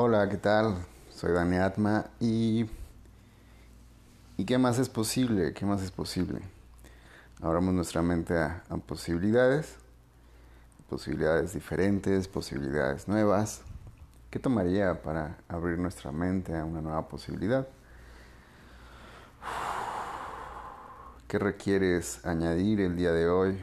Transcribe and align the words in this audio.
Hola, 0.00 0.28
¿qué 0.28 0.36
tal? 0.36 0.76
Soy 1.10 1.32
Dani 1.32 1.56
Atma 1.56 2.04
y... 2.20 2.70
¿Y 4.36 4.44
qué 4.44 4.56
más 4.56 4.78
es 4.78 4.88
posible? 4.88 5.52
¿Qué 5.54 5.66
más 5.66 5.82
es 5.82 5.90
posible? 5.90 6.40
Abramos 7.42 7.74
nuestra 7.74 8.00
mente 8.00 8.38
a, 8.38 8.62
a 8.68 8.76
posibilidades, 8.76 9.74
posibilidades 10.88 11.52
diferentes, 11.52 12.28
posibilidades 12.28 13.08
nuevas. 13.08 13.62
¿Qué 14.30 14.38
tomaría 14.38 15.02
para 15.02 15.36
abrir 15.48 15.80
nuestra 15.80 16.12
mente 16.12 16.56
a 16.56 16.64
una 16.64 16.80
nueva 16.80 17.08
posibilidad? 17.08 17.66
¿Qué 21.26 21.40
requieres 21.40 22.24
añadir 22.24 22.80
el 22.82 22.94
día 22.94 23.10
de 23.10 23.28
hoy 23.28 23.58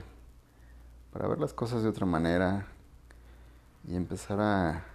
para 1.13 1.29
ver 1.29 1.39
las 1.39 1.53
cosas 1.53 1.81
de 1.81 1.87
otra 1.87 2.05
manera 2.05 2.67
y 3.87 3.95
empezar 3.95 4.41
a 4.41 4.94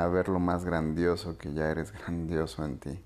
a 0.00 0.08
ver 0.08 0.30
lo 0.30 0.38
más 0.38 0.64
grandioso 0.64 1.36
que 1.36 1.52
ya 1.52 1.68
eres 1.68 1.92
grandioso 1.92 2.64
en 2.64 2.78
ti. 2.78 2.98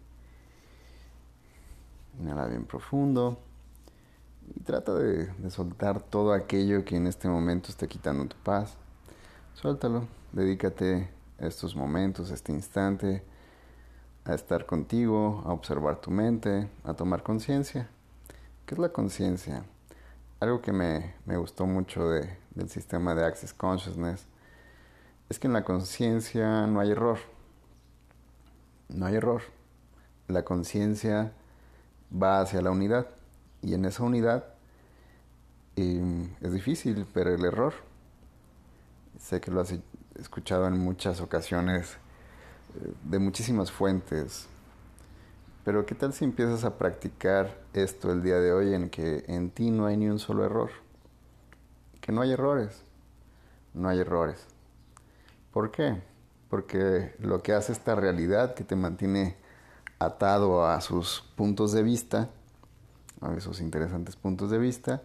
Inhala 2.21 2.47
bien 2.47 2.65
profundo 2.65 3.37
y 4.55 4.61
trata 4.61 4.95
de, 4.95 5.29
soltar 5.51 6.01
todo 6.01 6.33
aquello 6.33 6.85
que 6.85 6.97
en 6.97 7.09
este 7.09 7.27
momento 7.29 7.71
esté 7.71 7.89
quitando 7.89 8.27
tu 8.27 8.37
paz. 8.37 8.77
Suéltalo, 9.55 10.07
dedícate 10.33 11.09
estos 11.39 11.75
momentos, 11.75 12.31
este 12.31 12.53
instante, 12.53 13.25
a 14.25 14.35
estar 14.35 14.65
contigo, 14.65 15.43
a 15.47 15.53
observar 15.53 16.01
tu 16.01 16.13
mente, 16.13 16.69
a 16.85 16.95
tomar 16.95 17.25
conciencia. 17.25 17.89
¿Qué 18.67 18.77
es 18.77 18.79
la 18.79 18.91
conciencia? 18.91 19.65
Algo 20.39 20.63
que 20.63 20.73
me, 20.73 21.15
me 21.27 21.37
gustó 21.37 21.67
mucho 21.67 22.09
de, 22.09 22.39
del 22.55 22.69
sistema 22.69 23.17
de 23.17 23.25
Access 23.25 23.53
Consciousness 23.53 24.29
es 25.29 25.39
que 25.39 25.47
en 25.47 25.53
la 25.53 25.65
conciencia 25.65 26.67
no 26.67 26.81
hay 26.81 26.91
error. 26.91 27.19
No 28.89 29.07
hay 29.07 29.17
error. 29.17 29.43
La 30.29 30.45
conciencia 30.45 31.33
va 32.11 32.41
hacia 32.41 32.63
la 32.63 32.71
unidad 32.71 33.09
y 33.63 33.75
en 33.75 33.85
esa 33.85 34.03
unidad 34.03 34.45
em, 35.77 36.31
es 36.41 36.53
difícil, 36.53 37.07
pero 37.13 37.35
el 37.35 37.45
error, 37.45 37.75
sé 39.19 39.41
que 39.41 39.51
lo 39.51 39.61
has 39.61 39.75
escuchado 40.21 40.67
en 40.67 40.79
muchas 40.79 41.21
ocasiones 41.21 41.97
eh, 42.77 42.93
de 43.05 43.19
muchísimas 43.19 43.73
fuentes, 43.73 44.47
pero 45.65 45.87
¿qué 45.87 45.95
tal 45.95 46.13
si 46.13 46.25
empiezas 46.25 46.65
a 46.65 46.77
practicar 46.77 47.59
esto 47.73 48.13
el 48.13 48.23
día 48.23 48.39
de 48.39 48.53
hoy 48.53 48.75
en 48.75 48.91
que 48.91 49.25
en 49.29 49.51
ti 49.51 49.71
no 49.71 49.87
hay 49.87 49.97
ni 49.97 50.09
un 50.09 50.19
solo 50.19 50.45
error? 50.45 50.71
Que 52.03 52.13
no 52.13 52.21
hay 52.21 52.33
errores, 52.33 52.83
no 53.73 53.89
hay 53.89 54.01
errores. 54.01 54.54
¿Por 55.55 55.71
qué? 55.71 56.03
Porque 56.51 57.15
lo 57.21 57.41
que 57.41 57.53
hace 57.53 57.71
esta 57.71 57.95
realidad 57.95 58.55
que 58.55 58.65
te 58.65 58.75
mantiene 58.75 59.37
atado 60.01 60.67
a 60.67 60.81
sus 60.81 61.21
puntos 61.37 61.71
de 61.71 61.85
vista, 61.85 62.29
a 63.21 63.33
esos 63.35 63.61
interesantes 63.61 64.17
puntos 64.17 64.51
de 64.51 64.59
vista, 64.59 65.03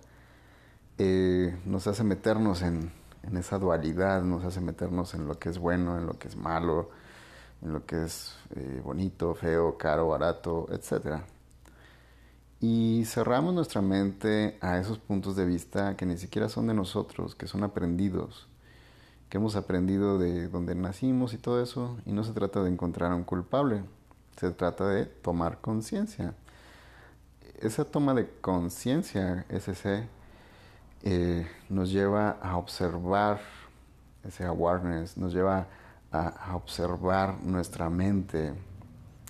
eh, 0.98 1.56
nos 1.66 1.86
hace 1.86 2.04
meternos 2.04 2.64
en, 2.64 2.92
esa 3.38 3.60
dualidad, 3.60 4.24
nos 4.24 4.44
hace 4.44 4.60
meternos 4.60 5.14
en 5.14 5.28
lo 5.28 5.38
que 5.38 5.50
es 5.50 5.60
bueno, 5.60 6.00
en 6.00 6.08
lo 6.08 6.18
que 6.18 6.30
es 6.30 6.36
malo, 6.36 6.90
en 7.62 7.72
lo 7.72 7.86
que 7.86 8.06
es 8.06 8.36
eh, 8.56 8.82
bonito, 8.84 9.36
feo, 9.36 9.78
caro, 9.78 10.08
barato, 10.08 10.66
etc. 10.72 11.22
Y 12.60 13.04
cerramos 13.06 13.54
nuestra 13.54 13.84
mente 13.84 14.58
a 14.62 14.80
esos 14.80 14.98
puntos 14.98 15.36
de 15.36 15.46
vista 15.46 15.96
que 15.96 16.08
ni 16.08 16.18
siquiera 16.18 16.50
son 16.50 16.66
de 16.66 16.74
nosotros, 16.74 17.36
que 17.36 17.46
son 17.46 17.64
aprendidos, 17.64 18.49
que 19.30 19.38
hemos 19.38 19.56
aprendido 19.56 20.18
de 20.18 20.48
donde 20.48 20.76
nacimos 20.76 21.34
y 21.34 21.38
todo 21.38 21.62
eso, 21.62 21.98
y 22.06 22.12
no 22.12 22.24
se 22.24 22.34
trata 22.34 22.64
de 22.64 22.72
encontrar 22.72 23.12
a 23.12 23.16
un 23.16 23.24
culpable, 23.24 23.84
se 24.38 24.52
trata 24.52 24.88
de 24.88 25.06
tomar 25.06 25.60
conciencia. 25.60 26.34
Esa 27.60 27.86
toma 27.86 28.14
de 28.14 28.30
conciencia, 28.42 29.46
ese 29.50 30.08
eh, 31.04 31.48
nos 31.70 31.92
lleva 31.92 32.32
a 32.42 32.58
observar 32.58 33.40
ese 34.24 34.46
awareness, 34.46 35.18
nos 35.18 35.34
lleva 35.34 35.68
a, 36.12 36.56
observar 36.56 37.36
nuestra 37.44 37.90
mente 37.90 38.54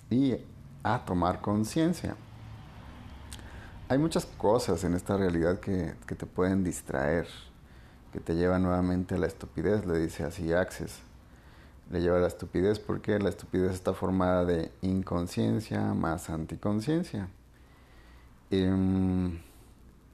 y 0.08 0.36
a 0.82 1.04
tomar 1.04 1.40
conciencia. 1.40 2.16
Hay 3.88 3.98
muchas 3.98 4.24
cosas 4.24 4.82
en 4.84 4.94
esta 4.94 5.16
realidad 5.16 5.60
que, 5.60 5.94
que 6.06 6.14
te 6.14 6.24
pueden 6.24 6.64
distraer 6.64 7.26
que 8.12 8.20
te 8.20 8.34
lleva 8.34 8.58
nuevamente 8.58 9.14
a 9.14 9.18
la 9.18 9.26
estupidez, 9.26 9.86
le 9.86 9.98
dice 9.98 10.24
así 10.24 10.52
Access. 10.52 11.00
Le 11.90 12.00
lleva 12.00 12.18
a 12.18 12.20
la 12.20 12.28
estupidez 12.28 12.78
porque 12.78 13.18
la 13.18 13.28
estupidez 13.28 13.72
está 13.72 13.94
formada 13.94 14.44
de 14.44 14.70
inconsciencia 14.82 15.94
más 15.94 16.30
anticonciencia. 16.30 17.28
Em, 18.50 19.40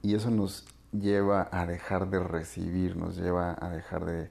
y 0.01 0.15
eso 0.15 0.31
nos 0.31 0.65
lleva 0.91 1.49
a 1.51 1.65
dejar 1.65 2.09
de 2.09 2.19
recibir, 2.19 2.95
nos 2.95 3.17
lleva 3.17 3.55
a 3.59 3.69
dejar 3.69 4.05
de, 4.05 4.29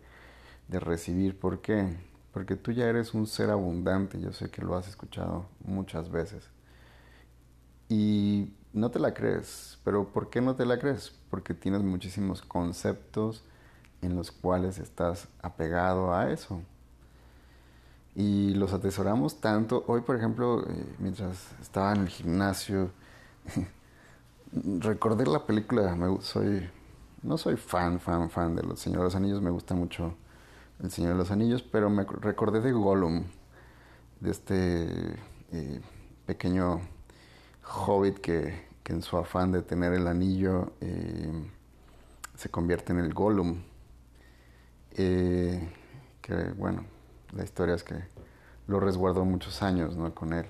de 0.69 0.81
recibir. 0.81 1.39
¿Por 1.39 1.61
qué? 1.61 1.97
Porque 2.33 2.57
tú 2.57 2.73
ya 2.73 2.87
eres 2.87 3.15
un 3.15 3.27
ser 3.27 3.51
abundante, 3.51 4.21
yo 4.21 4.33
sé 4.33 4.51
que 4.51 4.63
lo 4.63 4.77
has 4.77 4.89
escuchado 4.89 5.47
muchas 5.65 6.11
veces. 6.11 6.51
Y 7.89 8.53
no 8.73 8.91
te 8.91 8.99
la 8.99 9.15
crees, 9.15 9.79
pero 9.85 10.13
¿por 10.13 10.29
qué 10.29 10.41
no 10.41 10.55
te 10.55 10.67
la 10.67 10.79
crees? 10.79 11.13
Porque 11.31 11.55
tienes 11.55 11.83
muchísimos 11.83 12.43
conceptos, 12.43 13.43
en 14.03 14.17
los 14.17 14.31
cuales 14.31 14.79
estás 14.79 15.29
apegado 15.43 16.15
a 16.15 16.31
eso. 16.31 16.61
Y 18.15 18.55
los 18.55 18.73
atesoramos 18.73 19.41
tanto. 19.41 19.85
Hoy, 19.87 20.01
por 20.01 20.17
ejemplo, 20.17 20.63
eh, 20.63 20.95
mientras 20.99 21.53
estaba 21.61 21.93
en 21.93 22.03
el 22.03 22.09
gimnasio, 22.09 22.91
recordé 24.53 25.27
la 25.27 25.45
película. 25.45 25.95
Me, 25.95 26.21
soy, 26.23 26.69
no 27.23 27.37
soy 27.37 27.57
fan, 27.57 28.01
fan, 28.01 28.31
fan 28.31 28.57
de 28.57 28.63
Los 28.63 28.81
Señor 28.81 29.01
de 29.01 29.05
los 29.05 29.15
Anillos. 29.17 29.43
Me 29.43 29.51
gusta 29.51 29.75
mucho 29.75 30.15
El 30.83 30.91
Señor 30.91 31.13
de 31.13 31.19
los 31.19 31.31
Anillos, 31.31 31.63
pero 31.63 31.91
me 31.91 32.05
recordé 32.05 32.61
de 32.61 32.73
Gollum, 32.73 33.25
de 34.21 34.31
este 34.31 35.17
eh, 35.53 35.81
pequeño 36.25 36.81
hobbit 37.63 38.19
que, 38.19 38.67
en 38.87 39.03
su 39.03 39.17
afán 39.17 39.51
de 39.51 39.63
tener 39.63 39.93
el 39.95 40.07
anillo 40.07 40.73
eh, 40.81 41.51
se 42.37 42.49
convierte 42.51 42.93
en 42.93 43.01
el 43.01 43.13
Gollum 43.13 43.61
eh, 44.97 45.69
que 46.23 46.35
bueno, 46.57 46.85
la 47.35 47.45
historia 47.45 47.75
es 47.75 47.85
que 47.85 47.95
lo 48.67 48.81
resguardó 48.81 49.25
muchos 49.25 49.63
años 49.63 49.97
¿no? 49.97 50.15
con 50.15 50.33
él. 50.33 50.47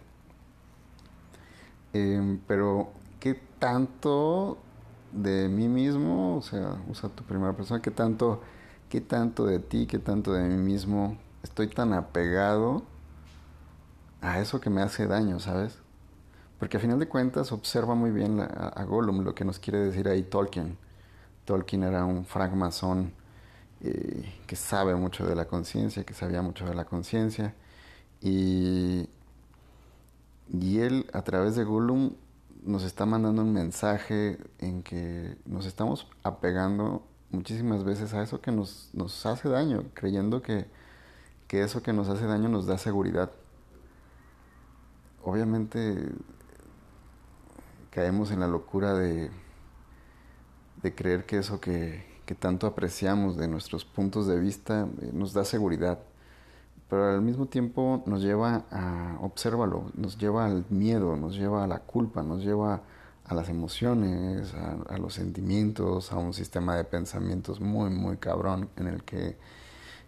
Em, 1.93 2.39
pero, 2.47 2.91
¿qué 3.21 3.35
tanto 3.59 4.59
de 5.13 5.49
mí 5.49 5.69
mismo, 5.69 6.37
o 6.37 6.43
sea, 6.43 6.77
usa 6.89 7.09
tu 7.09 7.25
primera 7.25 7.53
persona, 7.55 7.81
qué 7.81 7.91
tanto, 7.91 8.43
qué 8.89 9.01
tanto 9.01 9.47
de 9.47 9.59
ti, 9.59 9.87
qué 9.87 9.99
tanto 9.99 10.33
de 10.33 10.43
mí 10.49 10.57
mismo 10.57 11.17
estoy 11.43 11.69
tan 11.69 11.93
apegado 11.93 12.83
a 14.21 14.41
eso 14.41 14.61
que 14.61 14.71
me 14.71 14.83
hace 14.83 15.07
daño, 15.07 15.41
¿sabes? 15.41 15.79
Porque 16.59 16.79
a 16.79 16.81
final 16.81 16.99
de 16.99 17.09
cuentas 17.09 17.53
observa 17.53 17.95
muy 17.95 18.11
bien 18.11 18.41
a, 18.41 18.85
Gollum 18.85 19.25
lo 19.25 19.35
que 19.35 19.45
nos 19.45 19.59
quiere 19.59 19.79
decir 19.79 20.09
ahí 20.09 20.23
Tolkien. 20.23 20.79
Tolkien 21.45 21.83
era 21.85 22.05
un 22.05 22.25
francmasón 22.25 23.13
eh, 23.83 24.25
que 24.47 24.57
sabe 24.57 24.95
mucho 24.95 25.27
de 25.27 25.35
la 25.35 25.47
conciencia, 25.47 26.05
que 26.05 26.15
sabía 26.15 26.43
mucho 26.43 26.65
de 26.67 26.75
la 26.75 26.85
conciencia. 26.85 27.55
Y, 28.21 29.09
y 30.53 30.79
él, 30.81 31.07
a 31.13 31.23
través 31.23 31.57
de 31.57 31.65
Gollum, 31.65 32.13
nos 32.65 32.83
está 32.83 33.07
mandando 33.07 33.43
un 33.43 33.53
mensaje 33.53 34.39
en 34.59 34.83
que 34.83 35.37
nos 35.45 35.67
estamos 35.67 36.09
apegando 36.23 37.07
muchísimas 37.31 37.85
veces 37.85 38.15
a 38.15 38.23
eso 38.23 38.41
que 38.41 38.51
nos, 38.53 38.91
nos 38.93 39.25
hace 39.27 39.49
daño, 39.49 39.85
creyendo 39.95 40.43
que, 40.43 40.67
que 41.49 41.63
eso 41.63 41.83
que 41.83 41.93
nos 41.93 42.09
hace 42.09 42.27
daño 42.27 42.49
nos 42.49 42.67
da 42.67 42.79
seguridad. 42.79 43.31
Obviamente 45.23 46.09
caemos 47.91 48.31
en 48.31 48.41
la 48.41 48.49
locura 48.49 48.95
de, 48.95 49.31
de 50.83 50.95
creer 50.95 51.27
que 51.27 51.39
eso 51.39 51.61
que, 51.61 52.16
que 52.27 52.35
tanto 52.35 52.67
apreciamos 52.67 53.37
de 53.37 53.49
nuestros 53.49 53.85
puntos 53.85 54.27
de 54.27 54.39
vista 54.39 54.89
eh, 55.01 55.11
nos 55.13 55.33
da 55.33 55.45
seguridad, 55.45 56.01
pero 56.91 57.11
al 57.11 57.23
mismo 57.23 57.47
tiempo 57.47 58.03
nos 58.07 58.23
lleva 58.23 58.65
a, 58.71 59.19
obsérvalo, 59.23 59.91
nos 59.95 60.19
lleva 60.19 60.45
al 60.47 60.65
miedo, 60.69 61.17
nos 61.17 61.37
lleva 61.37 61.65
a 61.65 61.67
la 61.67 61.79
culpa, 61.79 62.23
nos 62.23 62.43
lleva 62.45 62.83
a 63.25 63.35
las 63.35 63.49
emociones, 63.49 64.55
a, 64.55 64.99
los 64.99 65.15
sentimientos, 65.15 66.13
a 66.13 66.17
un 66.17 66.33
sistema 66.33 66.77
de 66.77 66.85
pensamientos 66.85 67.61
muy, 67.61 67.91
muy 67.91 68.19
cabrón 68.19 68.69
en 68.77 68.87
el 68.87 69.03
que 69.03 69.37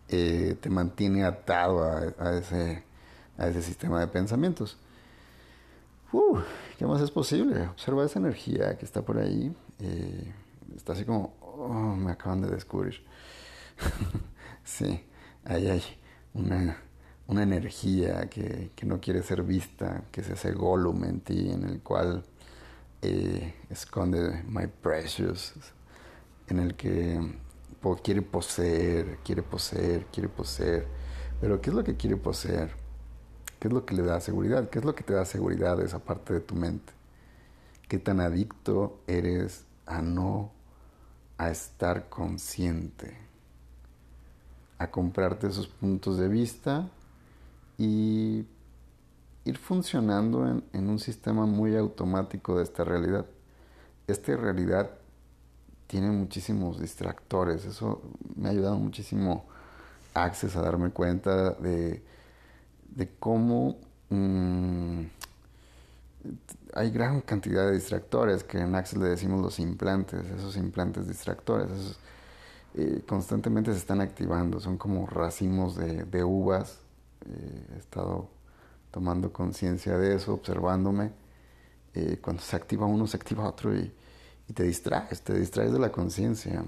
eh, 0.09 0.57
te 0.61 0.71
mantiene 0.71 1.25
atado 1.25 1.83
a, 1.83 2.37
ese, 2.37 2.85
a 3.37 3.49
ese 3.49 3.63
sistema 3.63 3.99
de 3.99 4.07
pensamientos. 4.07 4.79
¿Qué 6.79 6.87
más 6.87 7.01
es 7.01 7.11
posible? 7.11 7.67
Observa 7.67 8.05
esa 8.05 8.21
energía 8.21 8.79
que 8.79 8.85
está 8.85 9.03
por 9.03 9.19
ahí. 9.19 9.53
Eh, 9.81 10.33
está 10.77 10.93
así 10.93 11.05
como 11.05 11.35
oh, 11.59 11.97
me 11.97 12.13
acaban 12.13 12.41
de 12.41 12.49
descubrir. 12.49 13.05
sí, 14.65 15.05
ahí 15.45 15.69
hay 15.69 15.83
una, 16.35 16.79
una 17.27 17.43
energía 17.43 18.29
que, 18.29 18.71
no 18.85 19.01
quiere 19.01 19.23
ser 19.23 19.43
vista, 19.43 20.05
que 20.13 20.21
es 20.21 20.31
ese 20.31 20.53
golem 20.53 21.05
en 21.05 21.21
ti 21.21 21.51
en 21.51 21.65
el 21.65 21.81
cual 21.81 22.25
eh, 23.03 23.55
esconde 23.71 24.43
My 24.49 24.67
Precious, 24.67 25.55
en 26.49 26.59
el 26.59 26.75
que 26.75 27.21
quiere 28.03 28.23
poseer, 28.23 29.19
quiere 29.25 29.43
poseer, 29.43 30.07
quiere 30.07 30.29
poseer. 30.29 30.87
Pero 31.41 31.61
¿qué 31.61 31.71
es 31.71 31.77
lo 31.77 31.85
que 31.85 31.97
quiere 31.97 32.17
poseer? 32.17 32.75
¿Qué 33.61 33.69
es 33.69 33.75
lo 33.75 33.85
que 33.85 33.95
le 33.95 34.03
da 34.03 34.21
seguridad? 34.21 34.69
¿Qué 34.71 34.79
es 34.79 34.85
lo 34.85 34.95
que 34.95 35.05
te 35.05 35.13
da 35.13 35.25
seguridad 35.25 35.81
esa 35.81 35.99
parte 35.99 36.33
de 36.35 36.41
tu 36.41 36.55
mente? 36.55 36.93
¿Qué 37.89 37.99
tan 37.99 38.21
adicto 38.21 39.01
eres 39.07 39.65
a 39.87 40.03
no, 40.03 40.53
a 41.39 41.51
estar 41.51 42.09
consciente? 42.09 43.17
A 44.79 44.91
comprarte 44.91 45.47
esos 45.47 45.67
puntos 45.67 46.19
de 46.19 46.29
vista 46.29 46.89
y 47.79 48.45
ir 49.45 49.57
funcionando 49.57 50.47
en, 50.47 50.65
en 50.73 50.91
un 50.91 50.99
sistema 50.99 51.47
muy 51.47 51.77
automático 51.77 52.59
de 52.59 52.65
esta 52.65 52.85
realidad. 52.85 53.25
Esta 54.07 54.37
realidad 54.37 54.91
tiene 55.87 56.11
muchísimos 56.11 56.81
distractores. 56.81 57.65
Eso 57.65 58.03
me 58.37 58.49
ha 58.49 58.53
ayudado 58.53 58.77
muchísimo 58.77 59.47
Access 60.15 60.57
a 60.57 60.63
darme 60.63 60.91
cuenta 60.91 61.53
de, 61.53 62.03
de 62.95 63.09
cómo 63.19 63.79
mm, 64.11 65.03
hay 66.75 66.91
gran 66.91 67.21
cantidad 67.21 67.67
de 67.67 67.73
distractores 67.73 68.45
que 68.45 68.59
en 68.59 68.75
Access 68.75 68.99
le 68.99 69.09
decimos 69.09 69.41
los 69.41 69.59
implantes, 69.59 70.25
esos 70.27 70.57
implantes 70.57 71.09
distractores. 71.09 71.99
Eh, 72.75 73.03
constantemente 73.09 73.73
se 73.73 73.79
están 73.79 74.01
activando, 74.01 74.61
son 74.61 74.77
como 74.77 75.07
racimos 75.07 75.77
de, 75.77 76.25
uvas. 76.25 76.81
Eh, 77.27 77.67
he 77.75 77.79
estado 77.79 78.29
tomando 78.91 79.33
conciencia 79.33 79.97
de 79.99 80.15
eso, 80.15 80.35
observándome. 80.35 81.13
Eh, 81.95 82.19
cuando 82.23 82.43
se 82.43 82.57
activa 82.57 82.87
uno, 82.87 83.07
se 83.07 83.17
activa 83.17 83.49
otro 83.49 83.75
y 83.77 83.93
te 84.55 84.63
distraes, 84.63 85.23
te 85.23 85.35
distraes 85.35 85.73
de 85.73 85.79
la 85.79 85.91
conciencia, 85.91 86.65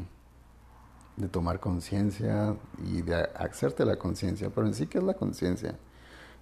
de 1.16 1.28
tomar 1.28 1.60
conciencia 1.60 2.56
y 2.84 3.02
de 3.02 3.14
hacerte 3.34 3.84
la 3.84 3.96
conciencia. 3.96 4.50
Pero 4.50 4.66
en 4.66 4.74
sí, 4.74 4.86
¿qué 4.86 4.98
es 4.98 5.04
la 5.04 5.14
conciencia? 5.14 5.76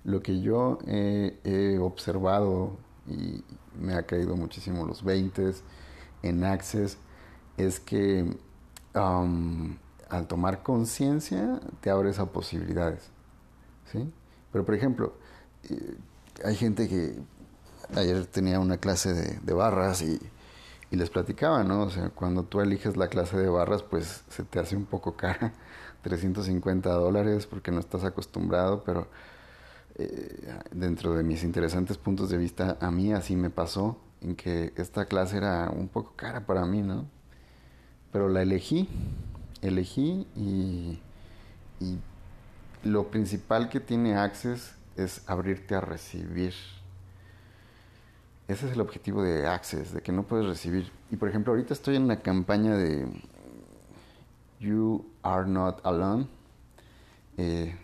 Lo 0.04 0.22
que 0.22 0.40
yo 0.40 0.78
he, 0.86 1.78
observado 1.80 2.76
y 3.08 3.44
me 3.78 3.94
ha 3.94 4.04
caído 4.04 4.36
muchísimo 4.36 4.84
los 4.84 5.02
20 5.02 5.54
en 6.22 6.44
Access 6.44 6.98
es 7.56 7.80
que 7.80 8.36
al 8.94 10.26
tomar 10.26 10.62
conciencia 10.62 11.60
te 11.80 11.90
abres 11.90 12.18
a 12.18 12.26
posibilidades. 12.26 13.10
¿sí? 13.92 14.12
Pero 14.52 14.64
por 14.64 14.74
ejemplo, 14.74 15.14
eh, 15.70 15.96
hay 16.44 16.56
gente 16.56 16.88
que 16.88 17.18
ayer 17.94 18.26
tenía 18.26 18.60
una 18.60 18.78
clase 18.78 19.40
de 19.42 19.52
barras 19.52 20.02
y 20.02 20.18
y 20.90 20.96
les 20.96 21.10
platicaba, 21.10 21.64
¿no? 21.64 21.82
O 21.82 21.90
sea, 21.90 22.10
cuando 22.10 22.44
tú 22.44 22.60
eliges 22.60 22.96
la 22.96 23.08
clase 23.08 23.36
de 23.36 23.48
barras, 23.48 23.82
pues 23.82 24.24
se 24.28 24.42
te 24.44 24.58
hace 24.58 24.76
un 24.76 24.86
poco 24.86 25.16
cara, 25.16 25.52
350 26.02 26.90
dólares, 26.90 27.46
porque 27.46 27.70
no 27.70 27.80
estás 27.80 28.04
acostumbrado, 28.04 28.82
pero 28.84 29.08
eh, 29.98 30.58
dentro 30.72 31.14
de 31.14 31.22
mis 31.22 31.44
interesantes 31.44 31.98
puntos 31.98 32.30
de 32.30 32.38
vista, 32.38 32.78
a 32.80 32.90
mí 32.90 33.12
así 33.12 33.36
me 33.36 33.50
pasó, 33.50 33.98
en 34.20 34.34
que 34.34 34.72
esta 34.76 35.06
clase 35.06 35.36
era 35.36 35.70
un 35.70 35.88
poco 35.88 36.14
cara 36.16 36.46
para 36.46 36.64
mí, 36.64 36.82
¿no? 36.82 37.06
Pero 38.12 38.28
la 38.28 38.42
elegí, 38.42 38.88
elegí 39.60 40.26
y, 40.34 40.98
y 41.80 41.98
lo 42.84 43.10
principal 43.10 43.68
que 43.68 43.80
tiene 43.80 44.16
Access 44.16 44.74
es 44.96 45.22
abrirte 45.28 45.74
a 45.74 45.80
recibir 45.80 46.54
ese 48.48 48.66
es 48.66 48.72
el 48.72 48.80
objetivo 48.80 49.22
de 49.22 49.46
Access, 49.46 49.92
de 49.92 50.00
que 50.00 50.10
no 50.10 50.22
puedes 50.22 50.46
recibir. 50.46 50.90
Y 51.10 51.16
por 51.16 51.28
ejemplo, 51.28 51.52
ahorita 51.52 51.74
estoy 51.74 51.96
en 51.96 52.08
la 52.08 52.20
campaña 52.20 52.74
de 52.76 53.06
You 54.58 55.04
Are 55.22 55.46
Not 55.46 55.84
Alone, 55.84 56.26
eh, 57.36 57.76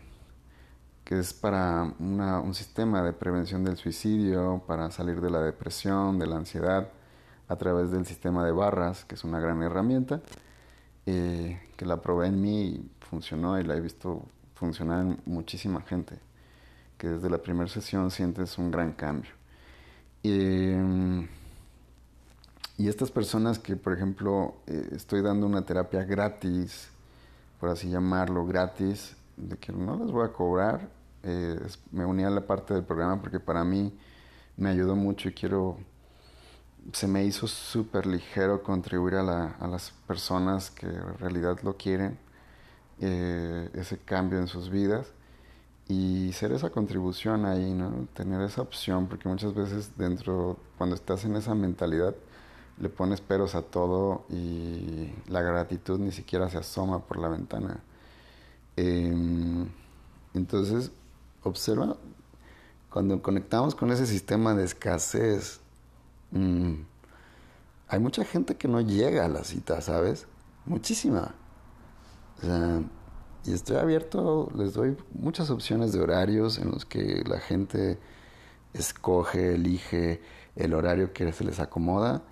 que 1.05 1.19
es 1.19 1.35
para 1.35 1.83
un 1.83 2.55
sistema 2.55 3.03
de 3.03 3.13
prevención 3.13 3.63
del 3.63 3.77
suicidio, 3.77 4.63
para 4.67 4.91
salir 4.91 5.21
de 5.21 5.31
la 5.31 5.43
depresión, 5.43 6.19
de 6.19 6.27
la 6.27 6.37
ansiedad, 6.37 6.89
a 7.47 7.57
través 7.57 7.91
del 7.91 8.07
sistema 8.07 8.45
de 8.45 8.53
barras, 8.53 9.05
que 9.05 9.15
es 9.15 9.25
una 9.25 9.39
gran 9.39 9.63
herramienta, 9.63 10.23
eh, 11.05 11.61
que 11.77 11.85
la 11.85 12.01
probé 12.01 12.29
en 12.29 12.41
mí 12.41 12.63
y 12.63 12.91
funcionó 13.01 13.61
y 13.61 13.65
la 13.65 13.77
he 13.77 13.81
visto 13.81 14.23
funcionar 14.55 15.03
en 15.03 15.21
muchísima 15.27 15.83
gente, 15.83 16.19
que 16.97 17.09
desde 17.09 17.29
la 17.29 17.39
primera 17.39 17.69
sesión 17.69 18.11
sientes 18.11 18.57
un 18.57 18.71
gran 18.71 18.93
cambio. 18.93 19.33
Y 20.23 21.29
estas 22.89 23.11
personas 23.11 23.59
que, 23.59 23.77
por 23.77 23.93
ejemplo, 23.93 24.55
eh, 24.67 24.89
estoy 24.93 25.21
dando 25.21 25.47
una 25.47 25.67
terapia 25.67 26.03
gratis, 26.05 26.89
por 27.61 27.69
así 27.69 27.91
llamarlo, 27.91 28.47
gratis, 28.47 29.17
de 29.37 29.57
que 29.57 29.73
no 29.73 29.97
les 29.97 30.11
voy 30.11 30.25
a 30.25 30.33
cobrar, 30.33 30.89
eh, 31.23 31.59
me 31.91 32.05
uní 32.05 32.25
a 32.25 32.31
la 32.31 32.43
parte 32.43 32.75
del 32.75 32.85
programa 32.85 33.21
porque 33.21 33.41
para 33.41 33.65
mí 33.65 33.93
me 34.57 34.71
ayudó 34.71 34.95
mucho 34.95 35.29
y 35.29 35.33
quiero, 35.33 35.79
se 36.93 37.09
me 37.09 37.25
hizo 37.25 37.47
súper 37.47 38.07
ligero 38.07 38.63
contribuir 38.63 39.17
a, 39.17 39.23
la, 39.23 39.57
las 39.61 39.91
personas 40.07 40.71
que 40.71 40.87
en 40.87 41.19
realidad 41.19 41.59
lo 41.63 41.77
quieren, 41.77 42.19
eh, 43.01 43.71
ese 43.75 43.99
cambio 43.99 44.39
en 44.39 44.47
sus 44.47 44.71
vidas 44.71 45.13
y 45.89 46.33
ser 46.33 46.53
esa 46.53 46.71
contribución 46.71 47.45
ahí, 47.45 47.73
¿no? 47.75 48.07
Tener 48.15 48.41
esa 48.43 48.63
opción, 48.63 49.07
porque 49.07 49.29
muchas 49.29 49.55
veces 49.55 49.97
dentro, 49.97 50.59
cuando 50.79 50.95
estás 50.97 51.25
en 51.25 51.37
esa 51.37 51.55
mentalidad, 51.55 52.15
le 52.79 52.89
pones 52.89 53.21
peros 53.21 53.55
a 53.55 53.63
todo 53.63 54.25
y 54.31 55.13
la 55.29 55.43
gratitud 55.43 55.99
ni 55.99 56.13
siquiera 56.13 56.49
se 56.49 56.59
asoma 56.59 57.01
por 57.01 57.19
la 57.19 57.29
ventana. 57.29 57.81
Em, 58.77 59.69
entonces, 60.35 60.91
observa, 61.43 61.97
cuando 62.91 63.23
conectamos 63.23 63.75
con 63.75 63.91
ese 63.93 64.07
sistema 64.07 64.55
de 64.55 64.65
escasez, 64.65 65.61
mm, 66.33 66.75
hay 67.89 68.01
mucha 68.01 68.25
gente 68.25 68.57
que 68.57 68.69
no 68.69 68.81
llega 68.81 69.25
a 69.25 69.29
la 69.29 69.45
cita, 69.45 69.81
¿sabes? 69.81 70.27
Muchísima. 70.67 71.35
O 72.39 72.47
sea, 72.47 72.83
y 73.45 73.53
estoy 73.53 73.77
abierto, 73.77 74.51
les 74.57 74.75
doy 74.75 74.97
muchas 75.13 75.51
opciones 75.51 75.93
de 75.93 76.01
horarios 76.01 76.59
en 76.59 76.71
los 76.71 76.85
que 76.85 77.23
la 77.27 77.39
gente 77.39 77.99
escoge, 78.73 79.55
elige 79.55 80.21
el 80.57 80.75
horario 80.75 81.13
que 81.13 81.33
se 81.33 81.45
les 81.45 81.61
acomoda 81.61 82.23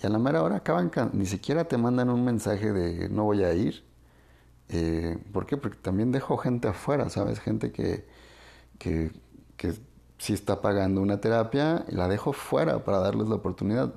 y 0.00 0.06
a 0.06 0.10
la 0.10 0.18
mera 0.18 0.42
hora 0.42 0.56
acaban, 0.56 0.90
ni 1.12 1.26
siquiera 1.26 1.64
te 1.64 1.76
mandan 1.76 2.10
un 2.10 2.24
mensaje 2.24 2.72
de 2.72 3.08
no 3.08 3.24
voy 3.24 3.44
a 3.44 3.52
ir. 3.54 3.84
Eh, 4.72 5.18
¿Por 5.32 5.46
qué? 5.46 5.56
Porque 5.56 5.78
también 5.78 6.12
dejo 6.12 6.36
gente 6.38 6.68
afuera, 6.68 7.10
¿sabes? 7.10 7.40
Gente 7.40 7.72
que, 7.72 8.06
que, 8.78 9.12
que 9.56 9.74
sí 10.18 10.32
está 10.32 10.62
pagando 10.62 11.02
una 11.02 11.20
terapia 11.20 11.84
y 11.88 11.94
la 11.94 12.08
dejo 12.08 12.32
fuera 12.32 12.84
para 12.84 12.98
darles 12.98 13.28
la 13.28 13.34
oportunidad. 13.34 13.94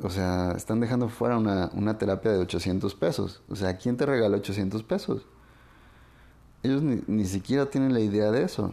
O 0.00 0.10
sea, 0.10 0.52
están 0.56 0.80
dejando 0.80 1.08
fuera 1.08 1.38
una, 1.38 1.70
una 1.74 1.96
terapia 1.96 2.32
de 2.32 2.38
800 2.38 2.94
pesos. 2.94 3.42
O 3.48 3.56
sea, 3.56 3.78
¿quién 3.78 3.96
te 3.96 4.04
regala 4.04 4.36
800 4.36 4.82
pesos? 4.82 5.26
Ellos 6.62 6.82
ni, 6.82 7.02
ni 7.06 7.24
siquiera 7.24 7.70
tienen 7.70 7.94
la 7.94 8.00
idea 8.00 8.30
de 8.30 8.42
eso. 8.44 8.72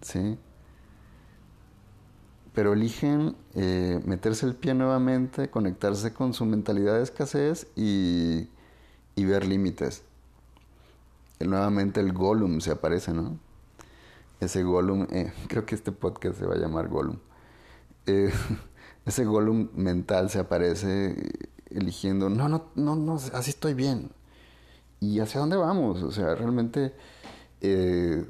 ¿Sí? 0.00 0.38
Pero 2.54 2.72
eligen 2.72 3.36
eh, 3.54 4.00
meterse 4.06 4.46
el 4.46 4.54
pie 4.54 4.74
nuevamente, 4.74 5.50
conectarse 5.50 6.12
con 6.14 6.34
su 6.34 6.44
mentalidad 6.44 6.96
de 6.96 7.02
escasez 7.02 7.66
y, 7.76 8.48
y 9.14 9.24
ver 9.24 9.46
límites. 9.46 10.02
Y 11.40 11.44
nuevamente 11.44 12.00
el 12.00 12.12
Gollum 12.12 12.60
se 12.60 12.72
aparece, 12.72 13.12
¿no? 13.12 13.38
Ese 14.40 14.62
Gollum, 14.62 15.06
eh, 15.10 15.32
creo 15.48 15.66
que 15.66 15.74
este 15.74 15.92
podcast 15.92 16.38
se 16.38 16.46
va 16.46 16.54
a 16.54 16.58
llamar 16.58 16.88
Gollum. 16.88 17.18
Eh, 18.06 18.32
ese 19.06 19.24
Gollum 19.24 19.68
mental 19.74 20.30
se 20.30 20.38
aparece 20.38 21.16
eligiendo, 21.70 22.28
no, 22.28 22.48
no, 22.48 22.70
no, 22.74 22.96
no, 22.96 23.14
así 23.14 23.50
estoy 23.50 23.74
bien. 23.74 24.10
¿Y 25.00 25.20
hacia 25.20 25.40
dónde 25.40 25.56
vamos? 25.56 26.02
O 26.02 26.12
sea, 26.12 26.34
realmente 26.34 26.94
eh, 27.60 28.24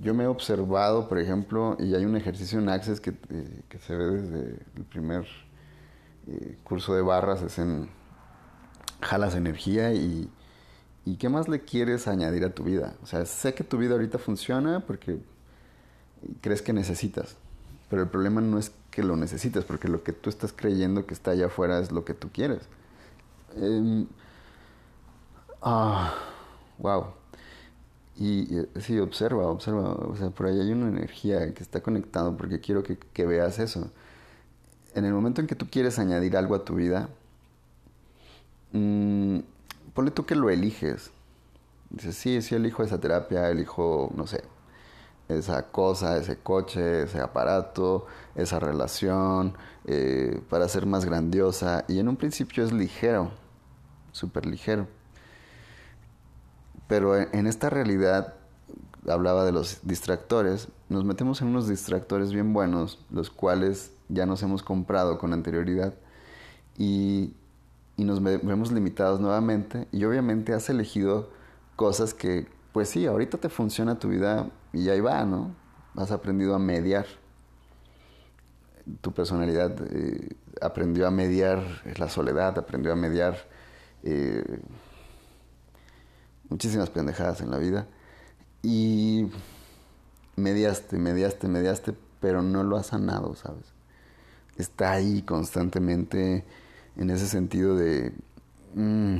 yo 0.00 0.14
me 0.14 0.24
he 0.24 0.26
observado, 0.26 1.08
por 1.08 1.18
ejemplo, 1.18 1.76
y 1.78 1.94
hay 1.94 2.04
un 2.04 2.16
ejercicio 2.16 2.58
en 2.58 2.68
Access 2.68 3.00
que, 3.00 3.10
eh, 3.10 3.62
que 3.68 3.78
se 3.78 3.94
ve 3.94 4.04
desde 4.04 4.58
el 4.76 4.84
primer 4.84 5.26
eh, 6.26 6.58
curso 6.64 6.94
de 6.94 7.02
barras, 7.02 7.42
es 7.42 7.58
en 7.58 7.88
jalas 9.02 9.34
energía 9.34 9.92
y, 9.92 10.30
y 11.04 11.16
qué 11.16 11.28
más 11.28 11.48
le 11.48 11.60
quieres 11.60 12.08
añadir 12.08 12.44
a 12.44 12.54
tu 12.54 12.64
vida. 12.64 12.94
O 13.02 13.06
sea, 13.06 13.24
sé 13.26 13.54
que 13.54 13.64
tu 13.64 13.78
vida 13.78 13.92
ahorita 13.92 14.18
funciona 14.18 14.80
porque 14.80 15.18
crees 16.40 16.62
que 16.62 16.72
necesitas. 16.72 17.36
Pero 17.88 18.02
el 18.02 18.08
problema 18.08 18.40
no 18.40 18.58
es 18.58 18.72
que 18.90 19.02
lo 19.02 19.16
necesites, 19.16 19.64
porque 19.64 19.88
lo 19.88 20.02
que 20.02 20.12
tú 20.12 20.30
estás 20.30 20.52
creyendo 20.52 21.06
que 21.06 21.14
está 21.14 21.32
allá 21.32 21.46
afuera 21.46 21.78
es 21.80 21.90
lo 21.90 22.04
que 22.04 22.14
tú 22.14 22.30
quieres. 22.32 22.60
Em, 23.56 24.06
ah, 25.62 26.14
wow. 26.78 27.06
Y 28.16 28.46
sí, 28.80 28.98
observa, 28.98 29.46
observa, 29.46 29.94
o 29.94 30.14
sea, 30.16 30.30
por 30.30 30.46
ahí 30.46 30.60
hay 30.60 30.72
una 30.72 30.88
energía 30.88 31.54
que 31.54 31.62
está 31.62 31.80
conectando 31.82 32.36
porque 32.36 32.60
quiero 32.60 32.82
que, 32.82 32.98
que 32.98 33.26
veas 33.26 33.58
eso. 33.58 33.90
En 34.94 35.04
el 35.04 35.12
momento 35.12 35.40
en 35.40 35.46
que 35.46 35.54
tú 35.54 35.66
quieres 35.70 35.98
añadir 35.98 36.36
algo 36.36 36.54
a 36.54 36.64
tu 36.64 36.74
vida, 36.74 37.08
mmm, 38.72 39.38
ponle 39.94 40.10
tú 40.10 40.26
que 40.26 40.34
lo 40.34 40.50
eliges. 40.50 41.10
Dices, 41.90 42.16
sí, 42.16 42.40
sí 42.42 42.54
elijo 42.54 42.82
esa 42.82 43.00
terapia, 43.00 43.48
elijo, 43.50 44.12
no 44.14 44.26
sé, 44.26 44.44
esa 45.28 45.70
cosa, 45.70 46.16
ese 46.16 46.36
coche, 46.38 47.02
ese 47.02 47.20
aparato, 47.20 48.06
esa 48.34 48.60
relación, 48.60 49.54
eh, 49.86 50.40
para 50.48 50.68
ser 50.68 50.86
más 50.86 51.04
grandiosa. 51.04 51.84
Y 51.88 51.98
en 51.98 52.08
un 52.08 52.16
principio 52.16 52.64
es 52.64 52.72
ligero, 52.72 53.32
súper 54.12 54.46
ligero. 54.46 54.86
Pero 56.86 57.16
en 57.16 57.46
esta 57.46 57.70
realidad, 57.70 58.34
hablaba 59.08 59.44
de 59.44 59.52
los 59.52 59.80
distractores, 59.82 60.68
nos 60.88 61.04
metemos 61.04 61.40
en 61.40 61.48
unos 61.48 61.68
distractores 61.68 62.32
bien 62.32 62.52
buenos, 62.52 62.98
los 63.10 63.30
cuales 63.30 63.92
ya 64.08 64.26
nos 64.26 64.42
hemos 64.42 64.62
comprado 64.62 65.18
con 65.18 65.32
anterioridad 65.32 65.94
y, 66.76 67.34
y 68.00 68.04
nos 68.04 68.22
vemos 68.22 68.72
limitados 68.72 69.20
nuevamente 69.20 69.86
y 69.92 70.04
obviamente 70.04 70.54
has 70.54 70.70
elegido 70.70 71.28
cosas 71.76 72.14
que, 72.14 72.46
pues 72.72 72.88
sí, 72.88 73.04
ahorita 73.04 73.36
te 73.36 73.50
funciona 73.50 73.98
tu 73.98 74.08
vida 74.08 74.48
y 74.72 74.88
ahí 74.88 75.00
va, 75.00 75.22
¿no? 75.26 75.54
Has 75.96 76.10
aprendido 76.10 76.54
a 76.54 76.58
mediar. 76.58 77.04
Tu 79.02 79.12
personalidad 79.12 79.76
eh, 79.90 80.30
aprendió 80.62 81.06
a 81.06 81.10
mediar 81.10 81.62
la 81.98 82.08
soledad, 82.08 82.58
aprendió 82.58 82.90
a 82.90 82.96
mediar 82.96 83.36
eh, 84.02 84.60
muchísimas 86.48 86.88
pendejadas 86.88 87.42
en 87.42 87.50
la 87.50 87.58
vida. 87.58 87.86
Y 88.62 89.30
mediaste, 90.36 90.96
mediaste, 90.96 91.48
mediaste, 91.48 91.92
pero 92.18 92.40
no 92.40 92.62
lo 92.62 92.78
has 92.78 92.86
sanado, 92.86 93.34
¿sabes? 93.34 93.66
Está 94.56 94.92
ahí 94.92 95.20
constantemente 95.20 96.46
en 96.96 97.10
ese 97.10 97.26
sentido 97.26 97.76
de... 97.76 98.12
Mm, 98.74 99.18